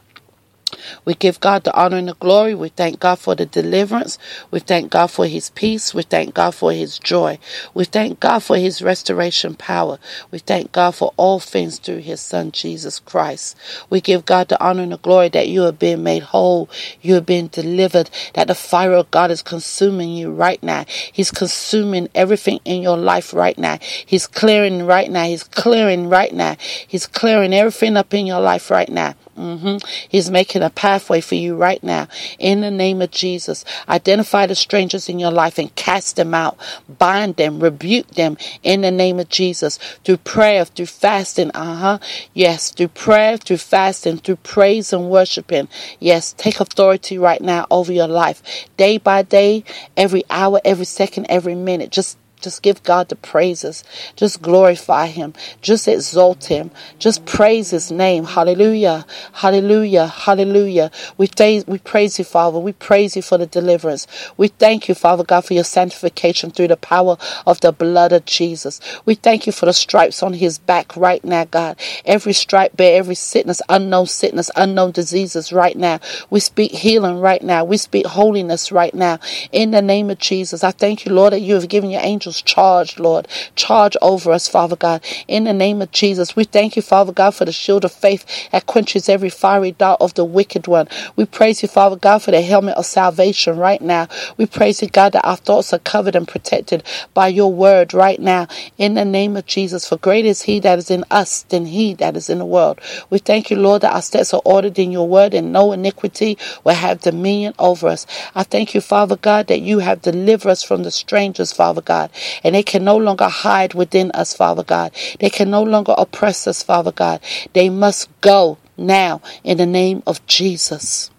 We 1.05 1.15
give 1.15 1.41
God 1.41 1.65
the 1.65 1.75
honor 1.75 1.97
and 1.97 2.09
the 2.09 2.15
glory. 2.15 2.55
We 2.55 2.69
thank 2.69 3.01
God 3.01 3.19
for 3.19 3.35
the 3.35 3.47
deliverance. 3.47 4.19
We 4.51 4.61
thank 4.61 4.91
God 4.91 5.09
for 5.09 5.27
His 5.27 5.51
peace. 5.51 5.95
We 5.95 6.03
thank 6.03 6.35
God 6.35 6.55
for 6.55 6.73
His 6.73 6.99
joy. 6.99 7.39
We 7.75 7.85
thank 7.85 8.21
God 8.21 8.41
for 8.41 8.57
His 8.57 8.83
restoration 8.83 9.55
power. 9.55 9.99
We 10.31 10.39
thank 10.39 10.73
God 10.73 10.95
for 10.95 11.13
all 11.17 11.41
things 11.41 11.79
through 11.79 11.99
His 11.99 12.21
Son, 12.21 12.53
Jesus 12.53 12.99
Christ. 12.99 13.57
We 13.91 14.01
give 14.01 14.25
God 14.25 14.49
the 14.49 14.63
honor 14.63 14.83
and 14.83 14.93
the 14.93 14.99
glory 14.99 15.29
that 15.31 15.49
you 15.49 15.63
have 15.63 15.79
been 15.79 16.03
made 16.03 16.23
whole. 16.23 16.69
You 17.01 17.15
have 17.15 17.27
been 17.27 17.49
delivered, 17.49 18.11
that 18.35 18.49
the 18.49 18.55
fire 18.55 18.93
of 18.93 19.11
God 19.11 19.31
is 19.31 19.43
consuming 19.43 20.11
you 20.11 20.31
right 20.31 20.63
now. 20.63 20.85
He's 21.13 21.31
consuming 21.31 22.09
everything 22.15 22.61
in 22.65 22.83
your 22.83 22.97
life 22.97 23.33
right 23.33 23.57
now. 23.59 23.79
He's 23.81 24.27
clearing 24.27 24.87
right 24.87 25.11
now. 25.11 25.25
He's 25.25 25.45
clearing 25.45 26.09
right 26.09 26.33
now. 26.33 26.57
He's 26.87 27.07
clearing 27.07 27.53
everything 27.53 27.97
up 27.97 28.13
in 28.15 28.27
your 28.27 28.41
life 28.41 28.71
right 28.71 28.89
now. 28.89 29.15
Mm-hmm. 29.37 29.87
He's 30.09 30.31
making 30.31 30.63
a 30.63 30.71
pathway 30.71 31.21
for 31.21 31.35
you 31.35 31.57
right 31.57 31.83
now. 31.83 32.09
In 32.39 32.63
the 32.63 32.71
name 32.71 33.03
of 33.03 33.11
Jesus, 33.11 33.65
identify 33.89 34.47
the 34.47 34.55
strangers 34.55 35.09
in 35.09 35.19
your 35.19 35.31
life 35.31 35.59
and 35.59 35.75
cast 35.75 36.17
them 36.17 36.35
out. 36.35 36.59
Bind 36.89 37.37
them, 37.37 37.61
rebuke 37.61 38.09
them 38.13 38.39
in 38.63 38.81
the 38.81 38.91
name 38.91 39.19
of 39.21 39.29
Jesus. 39.29 39.79
Through 40.05 40.19
prayer, 40.19 40.65
through 40.65 40.87
fasting. 40.87 41.51
Uh 41.55 41.77
huh. 41.77 41.99
Yes, 42.33 42.71
through 42.71 42.89
prayer, 42.89 43.37
through 43.37 43.59
fasting, 43.59 44.19
through 44.19 44.37
praise 44.37 44.93
and 44.93 45.11
worshiping. 45.11 45.69
Yes, 46.01 46.33
take 46.33 46.61
authority 46.61 47.19
right 47.19 47.41
now 47.41 47.67
over 47.71 47.93
your 47.93 48.09
life. 48.09 48.43
Day 48.77 48.99
by 48.99 49.23
day, 49.23 49.65
every 49.97 50.25
hour, 50.31 50.61
every 50.65 50.87
second, 50.87 51.27
every 51.29 51.55
minute. 51.55 51.91
Just 51.91 52.19
just 52.41 52.63
give 52.63 52.83
God 52.83 53.09
the 53.09 53.17
praises. 53.17 53.85
Just 54.17 54.43
glorify 54.43 55.07
Him. 55.07 55.35
Just 55.63 55.89
exalt 55.89 56.45
Him. 56.47 56.71
Just 56.99 57.25
praise 57.27 57.71
His 57.71 57.91
name. 57.91 58.25
Hallelujah. 58.25 59.07
Hallelujah. 59.33 60.07
Hallelujah. 60.07 60.91
We, 61.17 61.27
th- 61.27 61.67
we 61.67 61.79
praise 61.79 62.19
you, 62.19 62.25
Father. 62.25 62.59
We 62.59 62.73
praise 62.73 63.17
you 63.17 63.23
for 63.23 63.39
the 63.39 63.47
deliverance. 63.47 64.07
We 64.37 64.49
thank 64.49 64.89
you, 64.89 64.95
Father 64.95 65.25
God, 65.25 65.45
for 65.45 65.55
your 65.55 65.65
sanctification 65.65 66.51
through 66.51 66.69
the 66.69 66.77
power 66.77 67.17
of 67.47 67.61
the 67.61 67.73
blood 67.73 68.13
of 68.13 68.25
Jesus. 68.27 68.81
We 69.05 69.15
thank 69.15 69.47
you 69.47 69.53
for 69.53 69.67
the 69.67 69.73
stripes 69.73 70.23
on 70.23 70.35
His 70.35 70.59
back 70.59 70.97
right 70.97 71.25
now, 71.25 71.45
God. 71.45 71.79
Every 72.05 72.33
stripe 72.33 72.77
bear 72.77 72.99
every 72.99 73.15
sickness, 73.15 73.63
unknown 73.69 74.07
sickness, 74.07 74.51
unknown 74.57 74.93
diseases 74.93 75.53
right 75.53 75.77
now. 75.77 76.01
We 76.31 76.41
speak 76.41 76.73
healing 76.73 77.21
right 77.21 77.43
now. 77.43 77.65
We 77.65 77.77
speak 77.77 78.07
holiness 78.07 78.71
right 78.73 78.95
now. 78.95 79.19
In 79.53 79.71
the 79.71 79.83
name 79.83 80.11
of 80.11 80.19
Jesus, 80.19 80.63
I 80.65 80.71
thank 80.73 81.05
you, 81.05 81.13
Lord, 81.13 81.33
that 81.33 81.41
you 81.41 81.55
have 81.55 81.69
given 81.69 81.91
your 81.91 82.03
angels 82.03 82.26
angels 82.27 82.43
charge, 82.43 82.99
Lord. 82.99 83.29
Charge 83.55 83.97
over 84.03 84.33
us, 84.33 84.49
Father 84.49 84.75
God. 84.75 85.05
In 85.29 85.45
the 85.45 85.53
name 85.53 85.81
of 85.81 85.93
Jesus, 85.93 86.35
we 86.35 86.43
thank 86.43 86.75
you, 86.75 86.83
Father 86.83 87.13
God, 87.13 87.35
for 87.37 87.45
the 87.45 87.53
shield 87.53 87.85
of 87.85 87.93
faith 87.93 88.51
that 88.51 88.67
quenches 88.67 89.09
every 89.09 89.31
fiery 89.31 89.71
dart 89.73 90.01
of 90.01 90.15
the 90.15 90.25
wicked 90.25 90.67
one. 90.67 90.89
We 91.15 91.25
praise 91.25 91.63
you, 91.63 91.69
Father 91.69 91.95
God, 91.95 92.23
for 92.23 92.33
the 92.33 92.43
helmet 92.43 92.77
of 92.77 92.87
salvation 92.87 93.57
right 93.57 93.81
now. 93.81 94.09
We 94.37 94.47
praise 94.47 94.83
you, 94.83 94.89
God, 94.89 95.13
that 95.13 95.25
our 95.25 95.37
thoughts 95.37 95.73
are 95.73 95.79
covered 95.79 96.17
and 96.17 96.27
protected 96.27 96.83
by 97.15 97.29
your 97.29 97.53
word 97.53 97.95
right 97.95 98.21
now. 98.21 98.49
In 98.77 98.95
the 98.95 99.05
name 99.05 99.37
of 99.37 99.47
Jesus, 99.47 99.89
for 99.89 99.97
greater 99.97 100.29
is 100.29 100.43
he 100.43 100.59
that 100.61 100.79
is 100.79 100.91
in 100.91 101.05
us 101.11 101.43
than 101.43 101.67
he 101.67 101.95
that 101.95 102.17
is 102.17 102.29
in 102.29 102.39
the 102.39 102.45
world. 102.45 102.81
We 103.09 103.19
thank 103.19 103.51
you, 103.51 103.57
Lord, 103.57 103.83
that 103.83 103.95
our 103.95 104.03
steps 104.03 104.35
are 104.35 104.43
ordered 104.45 104.79
in 104.81 104.91
your 104.91 105.07
word 105.07 105.33
and 105.33 105.53
no 105.53 105.71
iniquity 105.71 106.39
will 106.65 106.75
have 106.75 107.03
dominion 107.03 107.55
over 107.59 107.87
us. 107.87 108.05
I 108.35 108.43
thank 108.43 108.75
you, 108.75 108.81
Father 108.81 109.17
God, 109.17 109.47
that 109.47 109.61
you 109.61 109.79
have 109.79 110.03
delivered 110.03 110.51
us 110.51 110.63
from 110.65 110.83
the 110.83 110.91
strangers, 110.91 111.53
Father 111.53 111.83
God, 111.83 112.11
and 112.45 112.55
they 112.55 112.63
can 112.63 112.85
no 112.85 112.97
longer 112.97 113.29
hide 113.29 113.75
within 113.75 114.11
us, 114.13 114.35
Father 114.35 114.65
God. 114.65 114.93
They 115.21 115.31
can 115.31 115.51
no 115.51 115.63
longer 115.63 115.95
oppress 115.97 116.47
us, 116.47 116.63
Father 116.63 116.93
God. 116.93 117.21
They 117.53 117.71
must 117.71 118.09
go 118.21 118.59
now 118.77 119.21
in 119.45 119.59
the 119.59 119.67
name 119.67 120.03
of 120.07 120.25
Jesus. 120.27 121.11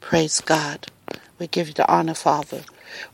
Praise 0.00 0.40
God. 0.40 0.86
We 1.38 1.46
give 1.48 1.68
you 1.68 1.74
the 1.74 1.90
honor, 1.90 2.14
Father. 2.14 2.62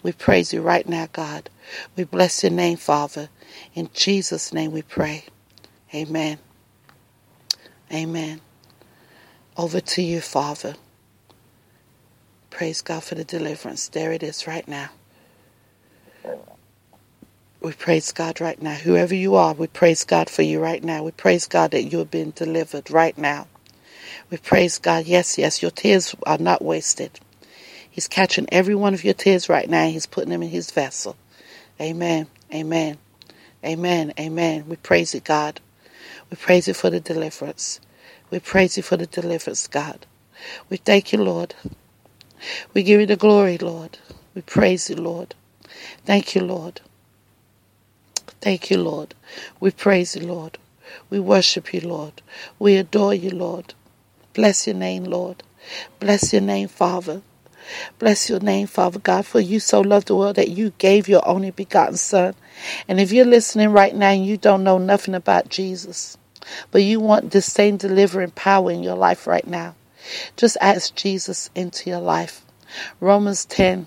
We 0.02 0.12
praise 0.12 0.52
you 0.52 0.62
right 0.62 0.88
now, 0.88 1.08
God. 1.12 1.50
We 1.96 2.04
bless 2.04 2.42
your 2.42 2.52
name, 2.52 2.76
Father. 2.76 3.28
In 3.74 3.90
Jesus' 3.94 4.52
name 4.52 4.72
we 4.72 4.82
pray. 4.82 5.24
Amen. 5.94 6.38
Amen. 7.92 8.40
Over 9.56 9.80
to 9.80 10.02
you, 10.02 10.20
Father. 10.20 10.74
Praise 12.50 12.82
God 12.82 13.02
for 13.04 13.14
the 13.14 13.24
deliverance. 13.24 13.88
There 13.88 14.12
it 14.12 14.22
is 14.22 14.46
right 14.46 14.66
now. 14.68 14.90
We 17.62 17.72
praise 17.72 18.12
God 18.12 18.40
right 18.40 18.60
now. 18.60 18.74
Whoever 18.74 19.14
you 19.14 19.36
are, 19.36 19.54
we 19.54 19.68
praise 19.68 20.04
God 20.04 20.28
for 20.28 20.42
you 20.42 20.60
right 20.60 20.82
now. 20.82 21.04
We 21.04 21.12
praise 21.12 21.46
God 21.46 21.70
that 21.72 21.84
you 21.84 21.98
have 21.98 22.10
been 22.10 22.32
delivered 22.34 22.90
right 22.90 23.16
now. 23.16 23.46
We 24.30 24.38
praise 24.38 24.78
God. 24.78 25.06
Yes, 25.06 25.38
yes, 25.38 25.62
your 25.62 25.70
tears 25.70 26.14
are 26.24 26.38
not 26.38 26.62
wasted. 26.62 27.20
He's 27.90 28.08
catching 28.08 28.48
every 28.52 28.74
one 28.74 28.94
of 28.94 29.04
your 29.04 29.14
tears 29.14 29.48
right 29.48 29.68
now. 29.70 29.86
He's 29.88 30.06
putting 30.06 30.30
them 30.30 30.42
in 30.42 30.48
his 30.50 30.72
vessel. 30.72 31.16
Amen. 31.80 32.26
Amen. 32.52 32.98
Amen. 33.64 34.12
Amen. 34.18 34.64
We 34.68 34.76
praise 34.76 35.14
you, 35.14 35.20
God. 35.20 35.60
We 36.30 36.36
praise 36.36 36.68
you 36.68 36.74
for 36.74 36.90
the 36.90 37.00
deliverance. 37.00 37.80
We 38.30 38.40
praise 38.40 38.76
you 38.76 38.82
for 38.82 38.96
the 38.96 39.06
deliverance, 39.06 39.68
God. 39.68 40.06
We 40.70 40.78
thank 40.78 41.12
you, 41.12 41.22
Lord. 41.22 41.54
We 42.74 42.82
give 42.82 43.00
you 43.00 43.06
the 43.06 43.16
glory, 43.16 43.58
Lord. 43.58 43.98
We 44.34 44.42
praise 44.42 44.90
you, 44.90 44.96
Lord. 44.96 45.34
Thank 46.04 46.34
you, 46.34 46.42
Lord. 46.42 46.80
Thank 48.42 48.72
you, 48.72 48.78
Lord. 48.78 49.14
We 49.60 49.70
praise 49.70 50.16
you, 50.16 50.26
Lord. 50.26 50.58
We 51.10 51.20
worship 51.20 51.72
you, 51.72 51.80
Lord. 51.80 52.20
We 52.58 52.76
adore 52.76 53.14
you, 53.14 53.30
Lord. 53.30 53.72
Bless 54.34 54.66
your 54.66 54.74
name, 54.74 55.04
Lord. 55.04 55.44
Bless 56.00 56.32
your 56.32 56.42
name, 56.42 56.66
Father. 56.66 57.22
Bless 58.00 58.28
your 58.28 58.40
name, 58.40 58.66
Father 58.66 58.98
God, 58.98 59.26
for 59.26 59.38
you 59.38 59.60
so 59.60 59.80
loved 59.80 60.08
the 60.08 60.16
world 60.16 60.34
that 60.34 60.48
you 60.48 60.72
gave 60.78 61.06
your 61.06 61.26
only 61.26 61.52
begotten 61.52 61.96
Son. 61.96 62.34
And 62.88 62.98
if 62.98 63.12
you're 63.12 63.24
listening 63.24 63.70
right 63.70 63.94
now 63.94 64.10
and 64.10 64.26
you 64.26 64.36
don't 64.36 64.64
know 64.64 64.78
nothing 64.78 65.14
about 65.14 65.48
Jesus, 65.48 66.18
but 66.72 66.82
you 66.82 66.98
want 66.98 67.30
this 67.30 67.46
same 67.46 67.76
delivering 67.76 68.32
power 68.32 68.72
in 68.72 68.82
your 68.82 68.96
life 68.96 69.28
right 69.28 69.46
now, 69.46 69.76
just 70.36 70.56
ask 70.60 70.96
Jesus 70.96 71.48
into 71.54 71.90
your 71.90 72.00
life. 72.00 72.44
Romans 72.98 73.44
10, 73.44 73.86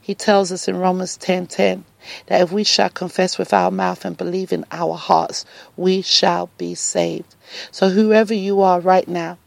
he 0.00 0.14
tells 0.14 0.50
us 0.50 0.68
in 0.68 0.78
Romans 0.78 1.18
10 1.18 1.46
10 1.48 1.84
that 2.26 2.40
if 2.40 2.52
we 2.52 2.64
shall 2.64 2.88
confess 2.88 3.38
with 3.38 3.52
our 3.52 3.70
mouth 3.70 4.04
and 4.04 4.16
believe 4.16 4.52
in 4.52 4.64
our 4.70 4.96
hearts, 4.96 5.44
we 5.76 6.02
shall 6.02 6.50
be 6.58 6.74
saved. 6.74 7.34
So, 7.70 7.88
whoever 7.88 8.34
you 8.34 8.60
are 8.60 8.80
right 8.80 9.08
now, 9.08 9.38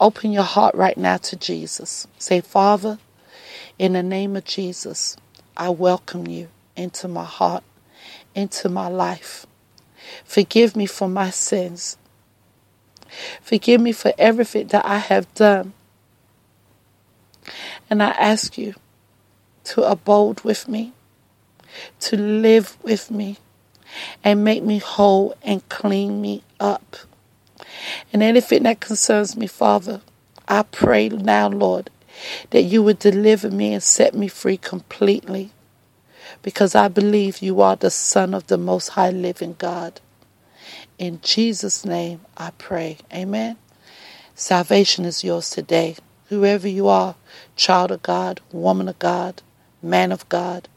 open 0.00 0.32
your 0.32 0.42
heart 0.42 0.74
right 0.74 0.96
now 0.96 1.18
to 1.18 1.36
Jesus. 1.36 2.06
Say, 2.18 2.40
Father, 2.40 2.98
in 3.78 3.92
the 3.92 4.02
name 4.02 4.36
of 4.36 4.44
Jesus, 4.44 5.16
I 5.56 5.70
welcome 5.70 6.26
you 6.26 6.48
into 6.76 7.08
my 7.08 7.24
heart, 7.24 7.62
into 8.34 8.68
my 8.68 8.88
life. 8.88 9.46
Forgive 10.24 10.76
me 10.76 10.86
for 10.86 11.08
my 11.08 11.30
sins. 11.30 11.96
Forgive 13.40 13.80
me 13.80 13.92
for 13.92 14.12
everything 14.18 14.68
that 14.68 14.84
I 14.84 14.98
have 14.98 15.32
done. 15.34 15.72
And 17.88 18.02
I 18.02 18.10
ask 18.10 18.58
you 18.58 18.74
to 19.64 19.82
abode 19.82 20.40
with 20.40 20.68
me 20.68 20.93
to 22.00 22.16
live 22.16 22.76
with 22.82 23.10
me 23.10 23.38
and 24.22 24.44
make 24.44 24.62
me 24.62 24.78
whole 24.78 25.34
and 25.42 25.68
clean 25.68 26.20
me 26.20 26.42
up. 26.60 26.96
And 28.12 28.22
anything 28.22 28.64
that 28.64 28.80
concerns 28.80 29.36
me, 29.36 29.46
Father, 29.46 30.00
I 30.48 30.62
pray 30.62 31.08
now, 31.08 31.48
Lord, 31.48 31.90
that 32.50 32.62
you 32.62 32.82
would 32.82 32.98
deliver 32.98 33.50
me 33.50 33.72
and 33.72 33.82
set 33.82 34.14
me 34.14 34.28
free 34.28 34.56
completely 34.56 35.50
because 36.42 36.74
I 36.74 36.88
believe 36.88 37.42
you 37.42 37.60
are 37.60 37.76
the 37.76 37.90
Son 37.90 38.34
of 38.34 38.46
the 38.46 38.58
Most 38.58 38.88
High 38.90 39.10
Living 39.10 39.56
God. 39.58 40.00
In 40.98 41.20
Jesus' 41.22 41.84
name 41.84 42.20
I 42.36 42.50
pray. 42.58 42.98
Amen. 43.12 43.56
Salvation 44.34 45.04
is 45.04 45.24
yours 45.24 45.50
today. 45.50 45.96
Whoever 46.28 46.68
you 46.68 46.88
are, 46.88 47.14
child 47.56 47.90
of 47.90 48.02
God, 48.02 48.40
woman 48.52 48.88
of 48.88 48.98
God, 48.98 49.42
man 49.82 50.12
of 50.12 50.28
God, 50.28 50.68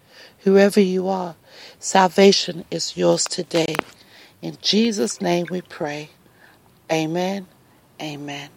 whoever 0.47 0.79
you 0.79 1.09
are, 1.09 1.35
salvation 1.79 2.63
is 2.71 2.95
yours 2.95 3.25
today. 3.25 3.75
In 4.41 4.57
Jesus' 4.61 5.19
name 5.21 5.47
we 5.51 5.61
pray. 5.61 6.09
Amen. 6.91 7.47
Amen. 8.01 8.56